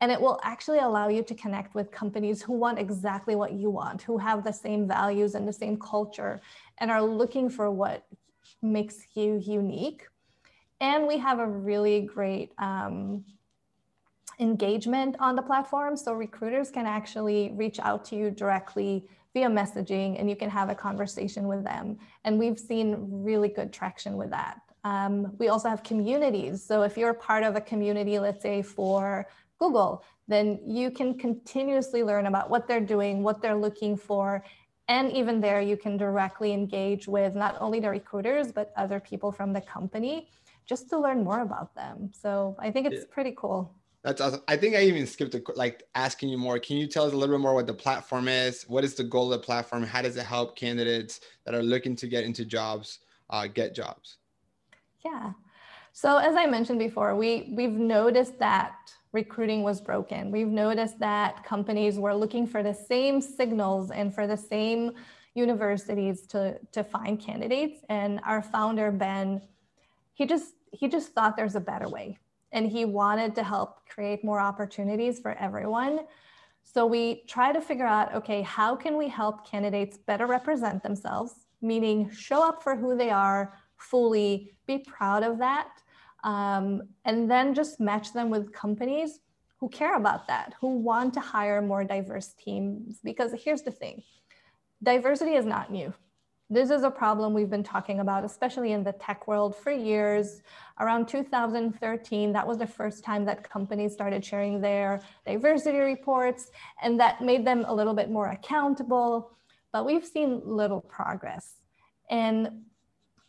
and 0.01 0.11
it 0.11 0.19
will 0.19 0.39
actually 0.43 0.79
allow 0.79 1.09
you 1.09 1.23
to 1.23 1.35
connect 1.35 1.75
with 1.75 1.91
companies 1.91 2.41
who 2.41 2.53
want 2.53 2.79
exactly 2.79 3.35
what 3.35 3.53
you 3.53 3.69
want, 3.69 4.01
who 4.01 4.17
have 4.17 4.43
the 4.43 4.51
same 4.51 4.87
values 4.87 5.35
and 5.35 5.47
the 5.47 5.53
same 5.53 5.77
culture, 5.77 6.39
and 6.77 6.89
are 6.89 7.01
looking 7.01 7.49
for 7.49 7.69
what 7.69 8.05
makes 8.61 8.97
you 9.13 9.41
unique. 9.43 10.07
And 10.79 11.05
we 11.07 11.17
have 11.17 11.39
a 11.39 11.47
really 11.47 12.01
great 12.01 12.53
um, 12.57 13.25
engagement 14.39 15.17
on 15.19 15.35
the 15.35 15.41
platform. 15.41 15.97
So 15.97 16.13
recruiters 16.13 16.69
can 16.69 16.85
actually 16.85 17.51
reach 17.55 17.79
out 17.79 18.05
to 18.05 18.15
you 18.15 18.31
directly 18.31 19.05
via 19.33 19.47
messaging 19.47 20.19
and 20.19 20.29
you 20.29 20.35
can 20.35 20.49
have 20.49 20.69
a 20.69 20.75
conversation 20.75 21.47
with 21.47 21.63
them. 21.63 21.97
And 22.23 22.39
we've 22.39 22.59
seen 22.59 22.95
really 22.99 23.49
good 23.49 23.71
traction 23.73 24.15
with 24.15 24.29
that. 24.31 24.61
Um, 24.85 25.33
we 25.37 25.49
also 25.49 25.67
have 25.69 25.83
communities. 25.83 26.63
So 26.63 26.83
if 26.83 26.97
you're 26.97 27.13
part 27.13 27.43
of 27.43 27.55
a 27.55 27.61
community, 27.61 28.17
let's 28.17 28.41
say 28.41 28.61
for 28.61 29.27
Google, 29.59 30.03
then 30.27 30.59
you 30.65 30.89
can 30.89 31.17
continuously 31.17 32.03
learn 32.03 32.25
about 32.25 32.49
what 32.49 32.67
they're 32.67 32.79
doing, 32.79 33.23
what 33.23 33.41
they're 33.41 33.55
looking 33.55 33.97
for. 33.97 34.43
And 34.87 35.11
even 35.11 35.39
there, 35.39 35.61
you 35.61 35.77
can 35.77 35.97
directly 35.97 36.51
engage 36.51 37.07
with 37.07 37.35
not 37.35 37.57
only 37.59 37.79
the 37.79 37.89
recruiters, 37.89 38.51
but 38.51 38.73
other 38.75 38.99
people 38.99 39.31
from 39.31 39.53
the 39.53 39.61
company 39.61 40.29
just 40.65 40.89
to 40.89 40.99
learn 40.99 41.23
more 41.23 41.41
about 41.41 41.75
them. 41.75 42.11
So 42.13 42.55
I 42.59 42.71
think 42.71 42.87
it's 42.87 43.01
yeah. 43.01 43.13
pretty 43.13 43.33
cool. 43.37 43.75
That's 44.03 44.21
awesome. 44.21 44.41
I 44.47 44.55
think 44.55 44.75
I 44.75 44.81
even 44.83 45.05
skipped 45.05 45.35
a, 45.35 45.43
like 45.55 45.83
asking 45.93 46.29
you 46.29 46.37
more. 46.37 46.57
Can 46.57 46.77
you 46.77 46.87
tell 46.87 47.05
us 47.05 47.11
a 47.11 47.17
little 47.17 47.35
bit 47.35 47.41
more 47.41 47.53
what 47.53 47.67
the 47.67 47.73
platform 47.73 48.27
is? 48.29 48.63
What 48.63 48.83
is 48.83 48.93
the 48.95 49.03
goal 49.03 49.33
of 49.33 49.41
the 49.41 49.45
platform? 49.45 49.83
How 49.83 50.01
does 50.01 50.15
it 50.15 50.25
help 50.25 50.55
candidates 50.55 51.19
that 51.45 51.53
are 51.53 51.63
looking 51.63 51.95
to 51.97 52.07
get 52.07 52.23
into 52.23 52.45
jobs 52.45 52.99
uh, 53.29 53.47
get 53.47 53.75
jobs? 53.75 54.17
Yeah. 55.03 55.33
So 55.91 56.17
as 56.17 56.35
I 56.35 56.45
mentioned 56.45 56.79
before, 56.79 57.15
we 57.15 57.53
we've 57.55 57.71
noticed 57.71 58.39
that 58.39 58.75
recruiting 59.11 59.63
was 59.63 59.81
broken. 59.81 60.31
We've 60.31 60.47
noticed 60.47 60.99
that 60.99 61.43
companies 61.43 61.97
were 61.97 62.13
looking 62.13 62.45
for 62.45 62.61
the 62.61 62.73
same 62.73 63.21
signals 63.21 63.91
and 63.91 64.13
for 64.13 64.27
the 64.27 64.37
same 64.37 64.91
universities 65.33 66.27
to, 66.27 66.59
to 66.71 66.83
find 66.83 67.19
candidates. 67.19 67.79
And 67.89 68.19
our 68.25 68.41
founder, 68.41 68.91
Ben, 68.91 69.41
he 70.13 70.25
just 70.25 70.53
he 70.71 70.87
just 70.87 71.13
thought 71.13 71.35
there's 71.35 71.55
a 71.55 71.59
better 71.59 71.89
way. 71.89 72.17
And 72.51 72.67
he 72.67 72.85
wanted 72.85 73.33
to 73.35 73.43
help 73.43 73.87
create 73.89 74.23
more 74.23 74.39
opportunities 74.39 75.19
for 75.19 75.31
everyone. 75.33 76.01
So 76.63 76.85
we 76.85 77.23
try 77.27 77.51
to 77.51 77.61
figure 77.61 77.85
out, 77.85 78.13
okay, 78.13 78.43
how 78.43 78.75
can 78.75 78.95
we 78.97 79.07
help 79.07 79.49
candidates 79.49 79.97
better 79.97 80.27
represent 80.27 80.83
themselves, 80.83 81.47
meaning 81.61 82.11
show 82.11 82.47
up 82.47 82.61
for 82.61 82.75
who 82.75 82.95
they 82.95 83.09
are 83.09 83.53
fully, 83.77 84.53
be 84.67 84.79
proud 84.79 85.23
of 85.23 85.39
that, 85.39 85.69
um, 86.23 86.81
and 87.05 87.29
then 87.29 87.53
just 87.53 87.79
match 87.79 88.13
them 88.13 88.29
with 88.29 88.53
companies 88.53 89.19
who 89.59 89.69
care 89.69 89.95
about 89.95 90.27
that, 90.27 90.53
who 90.59 90.77
want 90.77 91.13
to 91.13 91.19
hire 91.19 91.61
more 91.61 91.83
diverse 91.83 92.33
teams. 92.33 92.99
Because 93.03 93.33
here's 93.43 93.61
the 93.61 93.71
thing 93.71 94.03
diversity 94.81 95.33
is 95.33 95.45
not 95.45 95.71
new. 95.71 95.93
This 96.51 96.71
is 96.71 96.81
a 96.81 96.89
problem 96.89 97.33
we've 97.33 97.49
been 97.49 97.63
talking 97.63 97.99
about, 97.99 98.25
especially 98.25 98.71
in 98.71 98.83
the 98.83 98.93
tech 98.93 99.27
world 99.27 99.55
for 99.55 99.71
years. 99.71 100.41
Around 100.79 101.07
2013, 101.07 102.33
that 102.33 102.47
was 102.47 102.57
the 102.57 102.65
first 102.65 103.03
time 103.03 103.23
that 103.25 103.47
companies 103.47 103.93
started 103.93 104.25
sharing 104.25 104.59
their 104.59 105.01
diversity 105.27 105.77
reports, 105.77 106.49
and 106.81 106.99
that 106.99 107.21
made 107.21 107.45
them 107.45 107.65
a 107.67 107.73
little 107.73 107.93
bit 107.93 108.09
more 108.09 108.29
accountable. 108.29 109.31
But 109.71 109.85
we've 109.85 110.05
seen 110.05 110.41
little 110.43 110.81
progress. 110.81 111.57
And 112.09 112.63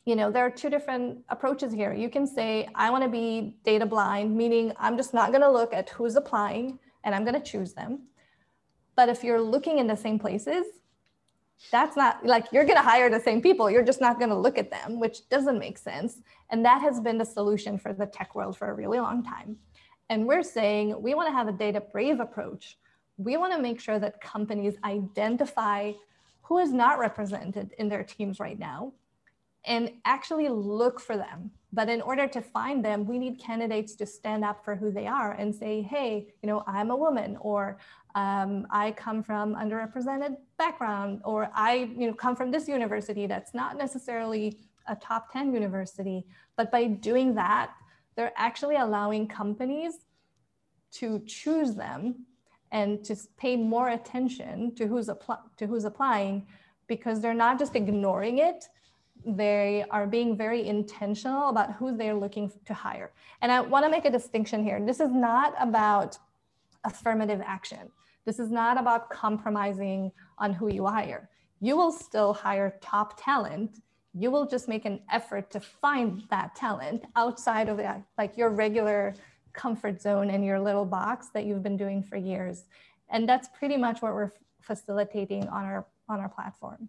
you 0.04 0.16
know, 0.16 0.30
there 0.30 0.44
are 0.44 0.50
two 0.50 0.70
different 0.70 1.18
approaches 1.28 1.72
here. 1.72 1.92
You 1.92 2.08
can 2.08 2.26
say, 2.26 2.68
I 2.74 2.90
want 2.90 3.04
to 3.04 3.10
be 3.10 3.56
data 3.64 3.86
blind, 3.86 4.34
meaning 4.36 4.72
I'm 4.78 4.96
just 4.96 5.12
not 5.12 5.30
going 5.30 5.42
to 5.42 5.50
look 5.50 5.74
at 5.74 5.90
who's 5.90 6.16
applying 6.16 6.78
and 7.04 7.14
I'm 7.14 7.24
going 7.24 7.40
to 7.40 7.50
choose 7.50 7.74
them. 7.74 8.06
But 8.96 9.08
if 9.08 9.22
you're 9.22 9.40
looking 9.40 9.78
in 9.78 9.86
the 9.86 9.96
same 9.96 10.18
places, 10.18 10.66
that's 11.70 11.96
not 11.96 12.24
like 12.24 12.46
you're 12.52 12.64
going 12.64 12.76
to 12.76 12.82
hire 12.82 13.10
the 13.10 13.20
same 13.20 13.42
people. 13.42 13.70
You're 13.70 13.84
just 13.84 14.00
not 14.00 14.18
going 14.18 14.30
to 14.30 14.36
look 14.36 14.56
at 14.56 14.70
them, 14.70 14.98
which 14.98 15.28
doesn't 15.28 15.58
make 15.58 15.76
sense. 15.76 16.22
And 16.48 16.64
that 16.64 16.80
has 16.80 17.00
been 17.00 17.18
the 17.18 17.24
solution 17.24 17.78
for 17.78 17.92
the 17.92 18.06
tech 18.06 18.34
world 18.34 18.56
for 18.56 18.70
a 18.70 18.74
really 18.74 18.98
long 18.98 19.22
time. 19.22 19.56
And 20.08 20.26
we're 20.26 20.42
saying 20.42 21.00
we 21.00 21.14
want 21.14 21.28
to 21.28 21.32
have 21.32 21.48
a 21.48 21.52
data 21.52 21.80
brave 21.80 22.20
approach. 22.20 22.78
We 23.18 23.36
want 23.36 23.52
to 23.52 23.60
make 23.60 23.80
sure 23.80 23.98
that 23.98 24.20
companies 24.22 24.74
identify 24.82 25.92
who 26.42 26.58
is 26.58 26.72
not 26.72 26.98
represented 26.98 27.74
in 27.78 27.88
their 27.88 28.02
teams 28.02 28.40
right 28.40 28.58
now 28.58 28.92
and 29.64 29.90
actually 30.04 30.48
look 30.48 31.00
for 31.00 31.16
them. 31.16 31.50
But 31.72 31.88
in 31.88 32.00
order 32.00 32.26
to 32.26 32.40
find 32.40 32.84
them, 32.84 33.06
we 33.06 33.18
need 33.18 33.38
candidates 33.38 33.94
to 33.96 34.06
stand 34.06 34.44
up 34.44 34.64
for 34.64 34.74
who 34.74 34.90
they 34.90 35.06
are 35.06 35.32
and 35.32 35.54
say, 35.54 35.82
hey, 35.82 36.28
you 36.42 36.48
know, 36.48 36.64
I'm 36.66 36.90
a 36.90 36.96
woman, 36.96 37.36
or 37.40 37.78
um, 38.14 38.66
I 38.70 38.90
come 38.92 39.22
from 39.22 39.54
underrepresented 39.54 40.36
background, 40.58 41.20
or 41.24 41.50
I, 41.54 41.90
you 41.96 42.08
know, 42.08 42.14
come 42.14 42.34
from 42.34 42.50
this 42.50 42.66
university 42.66 43.26
that's 43.26 43.54
not 43.54 43.76
necessarily 43.76 44.58
a 44.88 44.96
top 44.96 45.32
10 45.32 45.52
university. 45.52 46.26
But 46.56 46.72
by 46.72 46.86
doing 46.86 47.34
that, 47.36 47.70
they're 48.16 48.32
actually 48.36 48.76
allowing 48.76 49.28
companies 49.28 50.06
to 50.92 51.20
choose 51.26 51.74
them 51.76 52.26
and 52.72 53.04
to 53.04 53.16
pay 53.36 53.56
more 53.56 53.90
attention 53.90 54.74
to 54.74 54.86
who's, 54.86 55.08
to 55.56 55.66
who's 55.66 55.84
applying 55.84 56.46
because 56.86 57.20
they're 57.20 57.34
not 57.34 57.58
just 57.58 57.76
ignoring 57.76 58.38
it, 58.38 58.64
they 59.24 59.84
are 59.90 60.06
being 60.06 60.36
very 60.36 60.66
intentional 60.66 61.48
about 61.48 61.74
who 61.74 61.96
they're 61.96 62.14
looking 62.14 62.50
to 62.66 62.74
hire. 62.74 63.12
And 63.42 63.52
I 63.52 63.60
want 63.60 63.84
to 63.84 63.90
make 63.90 64.04
a 64.04 64.10
distinction 64.10 64.64
here. 64.64 64.80
This 64.84 65.00
is 65.00 65.10
not 65.10 65.54
about 65.60 66.16
affirmative 66.84 67.42
action. 67.44 67.90
This 68.24 68.38
is 68.38 68.50
not 68.50 68.78
about 68.78 69.10
compromising 69.10 70.12
on 70.38 70.52
who 70.52 70.68
you 70.68 70.86
hire. 70.86 71.28
You 71.60 71.76
will 71.76 71.92
still 71.92 72.32
hire 72.32 72.78
top 72.80 73.22
talent. 73.22 73.82
You 74.14 74.30
will 74.30 74.46
just 74.46 74.68
make 74.68 74.84
an 74.84 75.00
effort 75.12 75.50
to 75.50 75.60
find 75.60 76.22
that 76.30 76.54
talent 76.54 77.04
outside 77.16 77.68
of 77.68 77.76
that, 77.78 78.02
like 78.18 78.36
your 78.36 78.50
regular 78.50 79.14
comfort 79.52 80.00
zone 80.00 80.30
in 80.30 80.42
your 80.42 80.60
little 80.60 80.84
box 80.84 81.28
that 81.34 81.44
you've 81.44 81.62
been 81.62 81.76
doing 81.76 82.02
for 82.02 82.16
years. 82.16 82.64
And 83.10 83.28
that's 83.28 83.48
pretty 83.48 83.76
much 83.76 84.00
what 84.02 84.14
we're 84.14 84.32
facilitating 84.60 85.48
on 85.48 85.64
our 85.64 85.86
on 86.08 86.20
our 86.20 86.28
platform. 86.28 86.88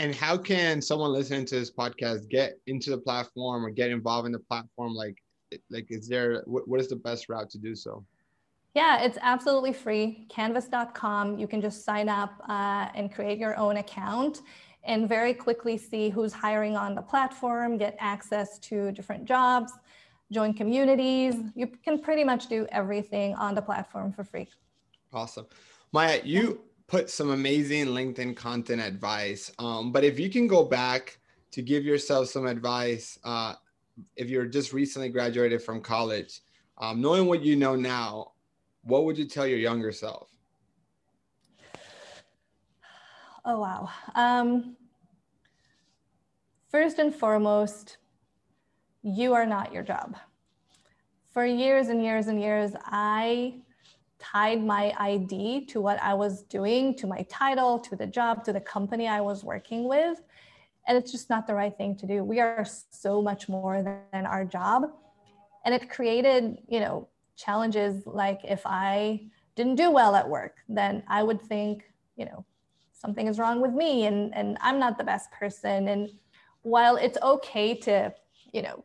And 0.00 0.14
how 0.14 0.36
can 0.36 0.82
someone 0.82 1.12
listening 1.12 1.44
to 1.46 1.54
this 1.54 1.70
podcast 1.70 2.28
get 2.28 2.58
into 2.66 2.90
the 2.90 2.98
platform 2.98 3.64
or 3.64 3.70
get 3.70 3.90
involved 3.90 4.26
in 4.26 4.32
the 4.32 4.40
platform? 4.40 4.94
Like, 4.94 5.16
like 5.70 5.86
is 5.90 6.08
there 6.08 6.42
what 6.46 6.80
is 6.80 6.88
the 6.88 6.96
best 6.96 7.28
route 7.28 7.50
to 7.50 7.58
do 7.58 7.74
so? 7.74 8.04
Yeah, 8.74 9.02
it's 9.02 9.18
absolutely 9.22 9.72
free. 9.72 10.26
Canvas.com. 10.28 11.38
You 11.38 11.48
can 11.48 11.60
just 11.60 11.84
sign 11.84 12.08
up 12.08 12.34
uh, 12.48 12.88
and 12.94 13.12
create 13.12 13.38
your 13.38 13.56
own 13.56 13.78
account 13.78 14.42
and 14.84 15.08
very 15.08 15.34
quickly 15.34 15.76
see 15.76 16.10
who's 16.10 16.32
hiring 16.32 16.76
on 16.76 16.94
the 16.94 17.02
platform, 17.02 17.76
get 17.76 17.96
access 17.98 18.58
to 18.60 18.92
different 18.92 19.24
jobs, 19.24 19.72
join 20.30 20.54
communities. 20.54 21.34
You 21.54 21.66
can 21.66 22.00
pretty 22.00 22.24
much 22.24 22.48
do 22.48 22.66
everything 22.70 23.34
on 23.34 23.54
the 23.54 23.62
platform 23.62 24.12
for 24.12 24.24
free. 24.24 24.48
Awesome. 25.12 25.46
Maya, 25.92 26.20
you 26.22 26.60
put 26.88 27.10
some 27.10 27.30
amazing 27.30 27.86
LinkedIn 27.86 28.34
content 28.34 28.80
advice. 28.80 29.52
Um, 29.58 29.92
but 29.92 30.04
if 30.04 30.18
you 30.18 30.30
can 30.30 30.48
go 30.48 30.64
back 30.64 31.18
to 31.52 31.62
give 31.62 31.84
yourself 31.84 32.28
some 32.28 32.46
advice, 32.46 33.18
uh, 33.24 33.54
if 34.16 34.30
you're 34.30 34.46
just 34.46 34.72
recently 34.72 35.10
graduated 35.10 35.62
from 35.62 35.82
college, 35.82 36.40
um, 36.78 37.00
knowing 37.00 37.26
what 37.26 37.42
you 37.42 37.56
know 37.56 37.76
now, 37.76 38.32
what 38.82 39.04
would 39.04 39.18
you 39.18 39.26
tell 39.26 39.46
your 39.46 39.58
younger 39.58 39.92
self? 39.92 40.30
Oh, 43.44 43.60
wow. 43.60 43.90
Um, 44.14 44.76
first 46.70 46.98
and 46.98 47.14
foremost, 47.14 47.98
you 49.02 49.34
are 49.34 49.46
not 49.46 49.72
your 49.72 49.82
job. 49.82 50.16
For 51.30 51.44
years 51.44 51.88
and 51.88 52.02
years 52.02 52.28
and 52.28 52.40
years, 52.40 52.72
I 52.86 53.60
tied 54.18 54.64
my 54.64 54.92
ID 54.98 55.66
to 55.66 55.80
what 55.80 56.02
I 56.02 56.14
was 56.14 56.42
doing, 56.42 56.94
to 56.96 57.06
my 57.06 57.22
title, 57.28 57.78
to 57.80 57.96
the 57.96 58.06
job, 58.06 58.44
to 58.44 58.52
the 58.52 58.60
company 58.60 59.08
I 59.08 59.20
was 59.20 59.44
working 59.44 59.88
with. 59.88 60.20
And 60.86 60.96
it's 60.96 61.12
just 61.12 61.30
not 61.30 61.46
the 61.46 61.54
right 61.54 61.76
thing 61.76 61.96
to 61.96 62.06
do. 62.06 62.24
We 62.24 62.40
are 62.40 62.66
so 62.90 63.22
much 63.22 63.48
more 63.48 63.82
than 63.82 64.26
our 64.26 64.44
job. 64.44 64.90
And 65.64 65.74
it 65.74 65.90
created, 65.90 66.58
you 66.68 66.80
know, 66.80 67.08
challenges 67.36 68.06
like 68.06 68.40
if 68.44 68.62
I 68.64 69.20
didn't 69.54 69.76
do 69.76 69.90
well 69.90 70.14
at 70.14 70.28
work, 70.28 70.56
then 70.68 71.02
I 71.08 71.22
would 71.22 71.42
think, 71.42 71.84
you 72.16 72.24
know, 72.24 72.44
something 72.92 73.26
is 73.26 73.38
wrong 73.38 73.60
with 73.60 73.72
me 73.72 74.06
and, 74.06 74.34
and 74.34 74.56
I'm 74.60 74.78
not 74.78 74.98
the 74.98 75.04
best 75.04 75.30
person. 75.30 75.88
And 75.88 76.10
while 76.62 76.96
it's 76.96 77.18
okay 77.22 77.74
to, 77.74 78.12
you 78.52 78.62
know, 78.62 78.84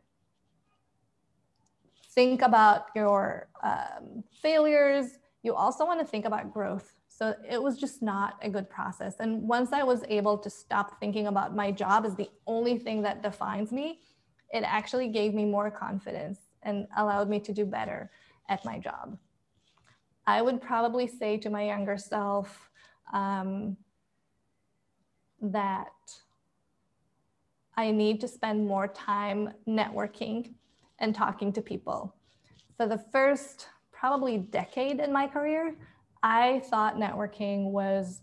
think 2.14 2.42
about 2.42 2.86
your 2.94 3.48
um, 3.62 4.22
failures, 4.40 5.18
you 5.44 5.54
also 5.54 5.84
want 5.84 6.00
to 6.00 6.06
think 6.06 6.24
about 6.24 6.52
growth. 6.52 6.96
So 7.06 7.34
it 7.48 7.62
was 7.62 7.78
just 7.78 8.02
not 8.02 8.38
a 8.42 8.48
good 8.48 8.68
process. 8.68 9.16
And 9.20 9.46
once 9.46 9.72
I 9.72 9.82
was 9.84 10.02
able 10.08 10.38
to 10.38 10.50
stop 10.50 10.98
thinking 10.98 11.26
about 11.26 11.54
my 11.54 11.70
job 11.70 12.06
as 12.06 12.16
the 12.16 12.30
only 12.46 12.78
thing 12.78 13.02
that 13.02 13.22
defines 13.22 13.70
me, 13.70 14.00
it 14.52 14.64
actually 14.66 15.08
gave 15.08 15.34
me 15.34 15.44
more 15.44 15.70
confidence 15.70 16.38
and 16.62 16.88
allowed 16.96 17.28
me 17.28 17.38
to 17.40 17.52
do 17.52 17.66
better 17.66 18.10
at 18.48 18.64
my 18.64 18.78
job. 18.78 19.18
I 20.26 20.40
would 20.40 20.62
probably 20.62 21.06
say 21.06 21.36
to 21.36 21.50
my 21.50 21.66
younger 21.66 21.98
self 21.98 22.70
um, 23.12 23.76
that 25.42 25.92
I 27.76 27.90
need 27.90 28.20
to 28.22 28.28
spend 28.28 28.66
more 28.66 28.88
time 28.88 29.52
networking 29.68 30.54
and 30.98 31.14
talking 31.14 31.52
to 31.52 31.60
people. 31.60 32.14
For 32.78 32.86
the 32.86 32.98
first 33.12 33.68
probably 34.04 34.36
decade 34.36 35.00
in 35.00 35.10
my 35.10 35.26
career, 35.26 35.74
I 36.22 36.60
thought 36.66 36.96
networking 36.96 37.70
was 37.70 38.20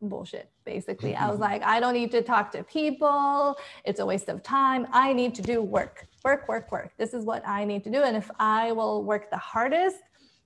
bullshit 0.00 0.48
basically. 0.64 1.16
I 1.16 1.28
was 1.28 1.40
like 1.48 1.64
i 1.64 1.80
don't 1.80 1.94
need 1.94 2.12
to 2.12 2.22
talk 2.22 2.52
to 2.52 2.62
people. 2.62 3.56
It's 3.84 3.98
a 3.98 4.06
waste 4.06 4.28
of 4.28 4.44
time. 4.44 4.86
I 4.92 5.12
need 5.12 5.34
to 5.34 5.42
do 5.42 5.62
work 5.62 6.06
work 6.24 6.46
work 6.48 6.70
work. 6.70 6.92
This 6.96 7.12
is 7.12 7.24
what 7.24 7.42
i 7.44 7.64
need 7.64 7.82
to 7.88 7.90
do. 7.90 8.00
And 8.08 8.16
if 8.16 8.30
i 8.38 8.70
will 8.70 9.02
work 9.02 9.30
the 9.30 9.42
hardest 9.52 9.96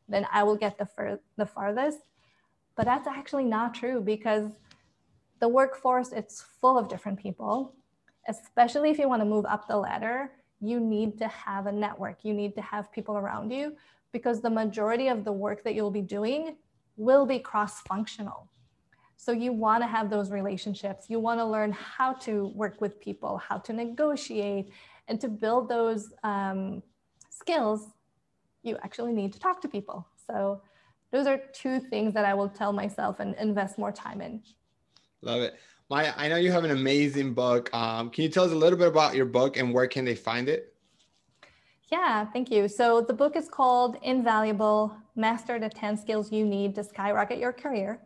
then 0.08 0.26
i 0.32 0.42
will 0.42 0.56
get 0.64 0.78
the 0.78 0.86
fur- 0.86 1.20
the 1.36 1.44
farthest. 1.44 1.98
But 2.74 2.86
that's 2.86 3.06
actually 3.06 3.44
not 3.44 3.74
true 3.74 4.00
because 4.00 4.46
the 5.40 5.48
workforce 5.60 6.10
it's 6.20 6.40
full 6.62 6.78
of 6.78 6.88
different 6.88 7.18
people. 7.18 7.74
Especially 8.34 8.88
if 8.88 8.98
you 8.98 9.10
want 9.10 9.20
to 9.20 9.30
move 9.34 9.44
up 9.44 9.68
the 9.68 9.76
ladder 9.76 10.30
you 10.60 10.80
need 10.80 11.18
to 11.18 11.28
have 11.28 11.66
a 11.66 11.72
network. 11.72 12.24
You 12.24 12.32
need 12.32 12.54
to 12.54 12.62
have 12.62 12.90
people 12.90 13.18
around 13.18 13.50
you 13.50 13.76
because 14.14 14.40
the 14.40 14.54
majority 14.62 15.08
of 15.08 15.24
the 15.24 15.32
work 15.32 15.62
that 15.64 15.74
you'll 15.74 15.90
be 15.90 16.06
doing 16.18 16.56
will 16.96 17.26
be 17.26 17.38
cross 17.38 17.82
functional 17.82 18.48
so 19.16 19.32
you 19.32 19.52
want 19.52 19.82
to 19.82 19.86
have 19.86 20.10
those 20.10 20.30
relationships. 20.30 21.06
You 21.08 21.18
want 21.20 21.40
to 21.40 21.46
learn 21.46 21.72
how 21.72 22.12
to 22.14 22.48
work 22.48 22.80
with 22.80 23.00
people, 23.00 23.38
how 23.38 23.58
to 23.58 23.72
negotiate, 23.72 24.70
and 25.08 25.20
to 25.20 25.28
build 25.28 25.68
those 25.68 26.12
um, 26.22 26.82
skills. 27.30 27.88
You 28.62 28.76
actually 28.82 29.12
need 29.12 29.32
to 29.32 29.38
talk 29.38 29.60
to 29.62 29.68
people. 29.68 30.06
So 30.26 30.62
those 31.10 31.26
are 31.26 31.38
two 31.52 31.80
things 31.80 32.12
that 32.14 32.24
I 32.24 32.34
will 32.34 32.48
tell 32.48 32.72
myself 32.72 33.20
and 33.20 33.34
invest 33.36 33.78
more 33.78 33.92
time 33.92 34.20
in. 34.20 34.42
Love 35.22 35.40
it. 35.40 35.54
Maya, 35.88 36.12
I 36.16 36.28
know 36.28 36.36
you 36.36 36.50
have 36.50 36.64
an 36.64 36.70
amazing 36.70 37.34
book. 37.34 37.72
Um, 37.74 38.10
can 38.10 38.24
you 38.24 38.30
tell 38.30 38.44
us 38.44 38.52
a 38.52 38.56
little 38.56 38.78
bit 38.78 38.88
about 38.88 39.14
your 39.14 39.26
book 39.26 39.56
and 39.56 39.72
where 39.72 39.86
can 39.86 40.04
they 40.04 40.14
find 40.14 40.48
it? 40.48 40.73
Yeah, 41.92 42.24
thank 42.24 42.50
you. 42.50 42.66
So 42.68 43.00
the 43.02 43.12
book 43.12 43.36
is 43.36 43.48
called 43.48 43.98
Invaluable 44.02 44.96
Master 45.16 45.58
the 45.58 45.68
10 45.68 45.96
Skills 45.96 46.32
You 46.32 46.44
Need 46.44 46.74
to 46.76 46.84
Skyrocket 46.84 47.38
Your 47.38 47.52
Career. 47.52 48.00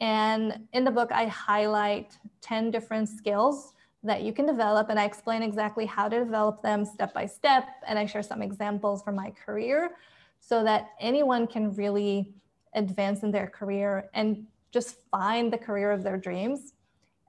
And 0.00 0.66
in 0.72 0.84
the 0.84 0.90
book, 0.90 1.12
I 1.12 1.26
highlight 1.26 2.16
10 2.40 2.70
different 2.70 3.08
skills 3.08 3.74
that 4.02 4.22
you 4.22 4.32
can 4.32 4.46
develop, 4.46 4.88
and 4.88 4.98
I 4.98 5.04
explain 5.04 5.42
exactly 5.42 5.86
how 5.86 6.08
to 6.08 6.18
develop 6.18 6.62
them 6.62 6.84
step 6.84 7.14
by 7.14 7.26
step. 7.26 7.64
And 7.86 7.98
I 7.98 8.06
share 8.06 8.22
some 8.22 8.42
examples 8.42 9.02
from 9.02 9.14
my 9.14 9.30
career 9.30 9.90
so 10.40 10.64
that 10.64 10.88
anyone 10.98 11.46
can 11.46 11.72
really 11.74 12.32
advance 12.74 13.22
in 13.22 13.30
their 13.30 13.46
career 13.46 14.10
and 14.14 14.44
just 14.72 14.96
find 15.10 15.52
the 15.52 15.58
career 15.58 15.92
of 15.92 16.02
their 16.02 16.16
dreams. 16.16 16.72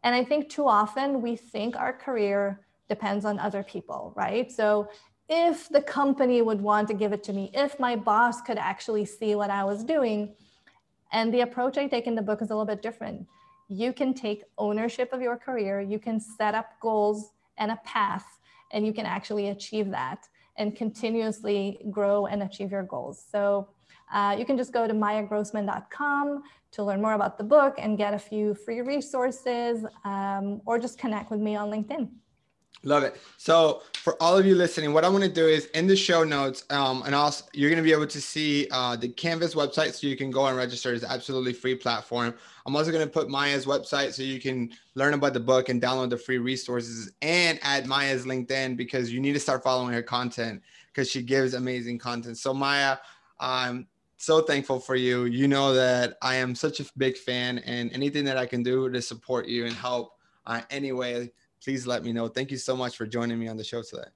And 0.04 0.16
I 0.16 0.24
think 0.24 0.50
too 0.50 0.68
often 0.68 1.22
we 1.22 1.36
think 1.36 1.76
our 1.76 1.94
career 1.94 2.62
depends 2.90 3.26
on 3.26 3.38
other 3.38 3.62
people, 3.64 4.14
right? 4.16 4.52
So 4.52 4.88
if 5.36 5.68
the 5.68 5.82
company 5.82 6.44
would 6.44 6.62
want 6.62 6.88
to 6.88 6.94
give 6.94 7.12
it 7.12 7.24
to 7.24 7.34
me, 7.34 7.50
if 7.56 7.80
my 7.80 7.96
boss 7.96 8.40
could 8.42 8.60
actually 8.60 9.04
see 9.04 9.34
what 9.34 9.50
I 9.50 9.64
was 9.64 9.84
doing, 9.84 10.36
and 11.12 11.34
the 11.34 11.42
approach 11.42 11.76
I 11.80 11.88
take 11.88 12.06
in 12.06 12.14
the 12.14 12.22
book 12.22 12.44
is 12.44 12.52
a 12.52 12.54
little 12.54 12.68
bit 12.68 12.84
different. 12.84 13.26
You 13.68 13.94
can 13.94 14.14
take 14.14 14.44
ownership 14.60 15.12
of 15.12 15.22
your 15.22 15.36
career, 15.36 15.82
you 15.82 15.98
can 15.98 16.20
set 16.20 16.54
up 16.54 16.80
goals 16.80 17.32
and 17.58 17.72
a 17.72 17.80
path, 17.84 18.28
and 18.72 18.86
you 18.86 18.94
can 18.94 19.08
actually 19.08 19.48
achieve 19.48 19.90
that 19.90 20.28
and 20.58 20.76
continuously 20.76 21.80
grow 21.90 22.28
and 22.28 22.44
achieve 22.44 22.72
your 22.72 22.84
goals. 22.84 23.26
So 23.32 23.70
uh, 24.14 24.36
you 24.38 24.46
can 24.46 24.56
just 24.56 24.72
go 24.72 24.88
to 24.88 24.94
mayagrossman.com 24.94 26.44
to 26.74 26.84
learn 26.84 27.02
more 27.02 27.14
about 27.14 27.40
the 27.40 27.44
book 27.44 27.74
and 27.80 27.98
get 27.98 28.14
a 28.14 28.20
few 28.20 28.54
free 28.54 28.82
resources 28.82 29.84
um, 30.06 30.62
or 30.68 30.78
just 30.78 31.00
connect 31.00 31.32
with 31.32 31.40
me 31.40 31.56
on 31.56 31.72
LinkedIn. 31.72 32.08
Love 32.86 33.04
it. 33.04 33.16
So 33.38 33.82
for 33.94 34.22
all 34.22 34.38
of 34.38 34.46
you 34.46 34.56
listening, 34.56 34.92
what 34.92 35.06
I'm 35.06 35.12
going 35.12 35.24
to 35.24 35.34
do 35.34 35.48
is 35.48 35.68
in 35.68 35.88
the 35.88 35.96
show 35.96 36.26
notes, 36.26 36.66
um, 36.70 37.02
and 37.06 37.16
also 37.16 37.46
you're 37.54 37.70
going 37.70 37.82
to 37.82 37.84
be 37.84 37.94
able 37.94 38.08
to 38.08 38.20
see 38.20 38.68
uh, 38.72 38.98
the 38.98 39.08
Canvas 39.08 39.56
website, 39.56 39.94
so 39.94 40.06
you 40.06 40.18
can 40.18 40.30
go 40.30 40.48
and 40.48 40.58
register. 40.58 40.94
It's 40.94 41.06
absolutely 41.06 41.54
free 41.54 41.76
platform. 41.76 42.34
I'm 42.66 42.76
also 42.76 42.92
going 42.92 43.06
to 43.06 43.10
put 43.10 43.30
Maya's 43.30 43.66
website 43.66 44.12
so 44.12 44.22
you 44.22 44.42
can 44.42 44.70
learn 44.96 45.14
about 45.14 45.34
the 45.34 45.40
book 45.40 45.70
and 45.70 45.82
download 45.82 46.10
the 46.10 46.18
free 46.18 46.40
resources, 46.40 47.10
and 47.22 47.58
add 47.62 47.88
Maya's 47.88 48.26
LinkedIn 48.26 48.76
because 48.76 49.14
you 49.14 49.22
need 49.22 49.34
to 49.34 49.40
start 49.40 49.64
following 49.64 49.94
her 49.94 50.04
content 50.04 50.62
because 50.88 51.10
she 51.10 51.22
gives 51.22 51.54
amazing 51.54 52.00
content. 52.00 52.38
So 52.38 52.54
Maya, 52.54 52.98
I'm 53.40 53.88
so 54.18 54.42
thankful 54.42 54.82
for 54.82 54.96
you. 54.96 55.24
You 55.24 55.48
know 55.48 55.74
that 55.74 56.18
I 56.22 56.36
am 56.36 56.54
such 56.54 56.82
a 56.82 56.86
big 56.98 57.16
fan, 57.16 57.60
and 57.60 57.94
anything 57.94 58.26
that 58.26 58.36
I 58.36 58.46
can 58.46 58.62
do 58.62 58.90
to 58.90 59.02
support 59.02 59.48
you 59.48 59.68
and 59.68 59.74
help 59.74 60.18
uh, 60.46 60.60
anyway 60.70 61.32
please 61.64 61.88
let 61.88 62.04
me 62.04 62.14
know. 62.14 62.28
Thank 62.28 62.52
you 62.52 62.58
so 62.58 62.76
much 62.76 62.98
for 62.98 63.06
joining 63.06 63.40
me 63.40 63.48
on 63.48 63.58
the 63.58 63.64
show 63.64 63.82
today. 63.82 64.10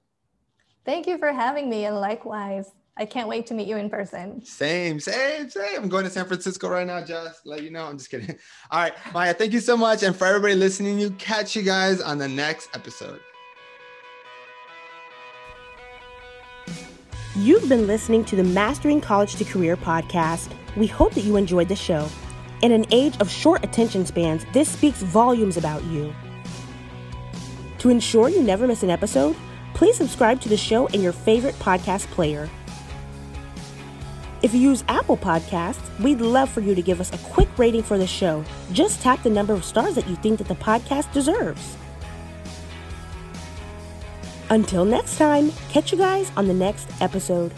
Thank 0.84 1.06
you 1.06 1.18
for 1.18 1.32
having 1.32 1.68
me, 1.68 1.84
and 1.84 1.96
likewise. 1.96 2.72
I 3.00 3.06
can't 3.06 3.28
wait 3.28 3.46
to 3.46 3.54
meet 3.54 3.68
you 3.68 3.76
in 3.76 3.88
person. 3.88 4.44
Same, 4.44 4.98
same, 4.98 5.48
same. 5.48 5.82
I'm 5.82 5.88
going 5.88 6.02
to 6.02 6.10
San 6.10 6.26
Francisco 6.26 6.68
right 6.68 6.86
now, 6.86 7.00
just 7.04 7.46
let 7.46 7.62
you 7.62 7.70
know. 7.70 7.84
I'm 7.84 7.96
just 7.96 8.10
kidding. 8.10 8.36
All 8.72 8.80
right, 8.80 8.92
Maya, 9.14 9.32
thank 9.32 9.52
you 9.52 9.60
so 9.60 9.76
much. 9.76 10.02
And 10.02 10.16
for 10.16 10.26
everybody 10.26 10.56
listening, 10.56 10.98
you 10.98 11.10
catch 11.12 11.54
you 11.54 11.62
guys 11.62 12.00
on 12.00 12.18
the 12.18 12.26
next 12.26 12.70
episode. 12.74 13.20
You've 17.36 17.68
been 17.68 17.86
listening 17.86 18.24
to 18.24 18.36
the 18.36 18.42
Mastering 18.42 19.00
College 19.00 19.36
to 19.36 19.44
Career 19.44 19.76
podcast. 19.76 20.50
We 20.76 20.88
hope 20.88 21.14
that 21.14 21.22
you 21.22 21.36
enjoyed 21.36 21.68
the 21.68 21.76
show. 21.76 22.08
In 22.62 22.72
an 22.72 22.84
age 22.90 23.16
of 23.20 23.30
short 23.30 23.64
attention 23.64 24.04
spans, 24.06 24.44
this 24.52 24.68
speaks 24.68 25.02
volumes 25.02 25.56
about 25.56 25.84
you. 25.84 26.12
To 27.78 27.90
ensure 27.90 28.28
you 28.28 28.42
never 28.42 28.66
miss 28.66 28.82
an 28.82 28.90
episode, 28.90 29.36
please 29.74 29.96
subscribe 29.96 30.40
to 30.40 30.48
the 30.48 30.56
show 30.56 30.86
in 30.88 31.00
your 31.00 31.12
favorite 31.12 31.54
podcast 31.56 32.06
player. 32.06 32.48
If 34.42 34.54
you 34.54 34.60
use 34.60 34.84
Apple 34.88 35.16
Podcasts, 35.16 35.80
we'd 36.00 36.20
love 36.20 36.48
for 36.48 36.60
you 36.60 36.74
to 36.74 36.82
give 36.82 37.00
us 37.00 37.12
a 37.12 37.18
quick 37.18 37.48
rating 37.58 37.82
for 37.82 37.98
the 37.98 38.06
show. 38.06 38.44
Just 38.72 39.02
tap 39.02 39.22
the 39.22 39.30
number 39.30 39.52
of 39.52 39.64
stars 39.64 39.94
that 39.96 40.08
you 40.08 40.16
think 40.16 40.38
that 40.38 40.48
the 40.48 40.54
podcast 40.54 41.12
deserves. 41.12 41.76
Until 44.50 44.84
next 44.84 45.18
time, 45.18 45.52
catch 45.70 45.92
you 45.92 45.98
guys 45.98 46.30
on 46.36 46.46
the 46.46 46.54
next 46.54 46.88
episode. 47.00 47.52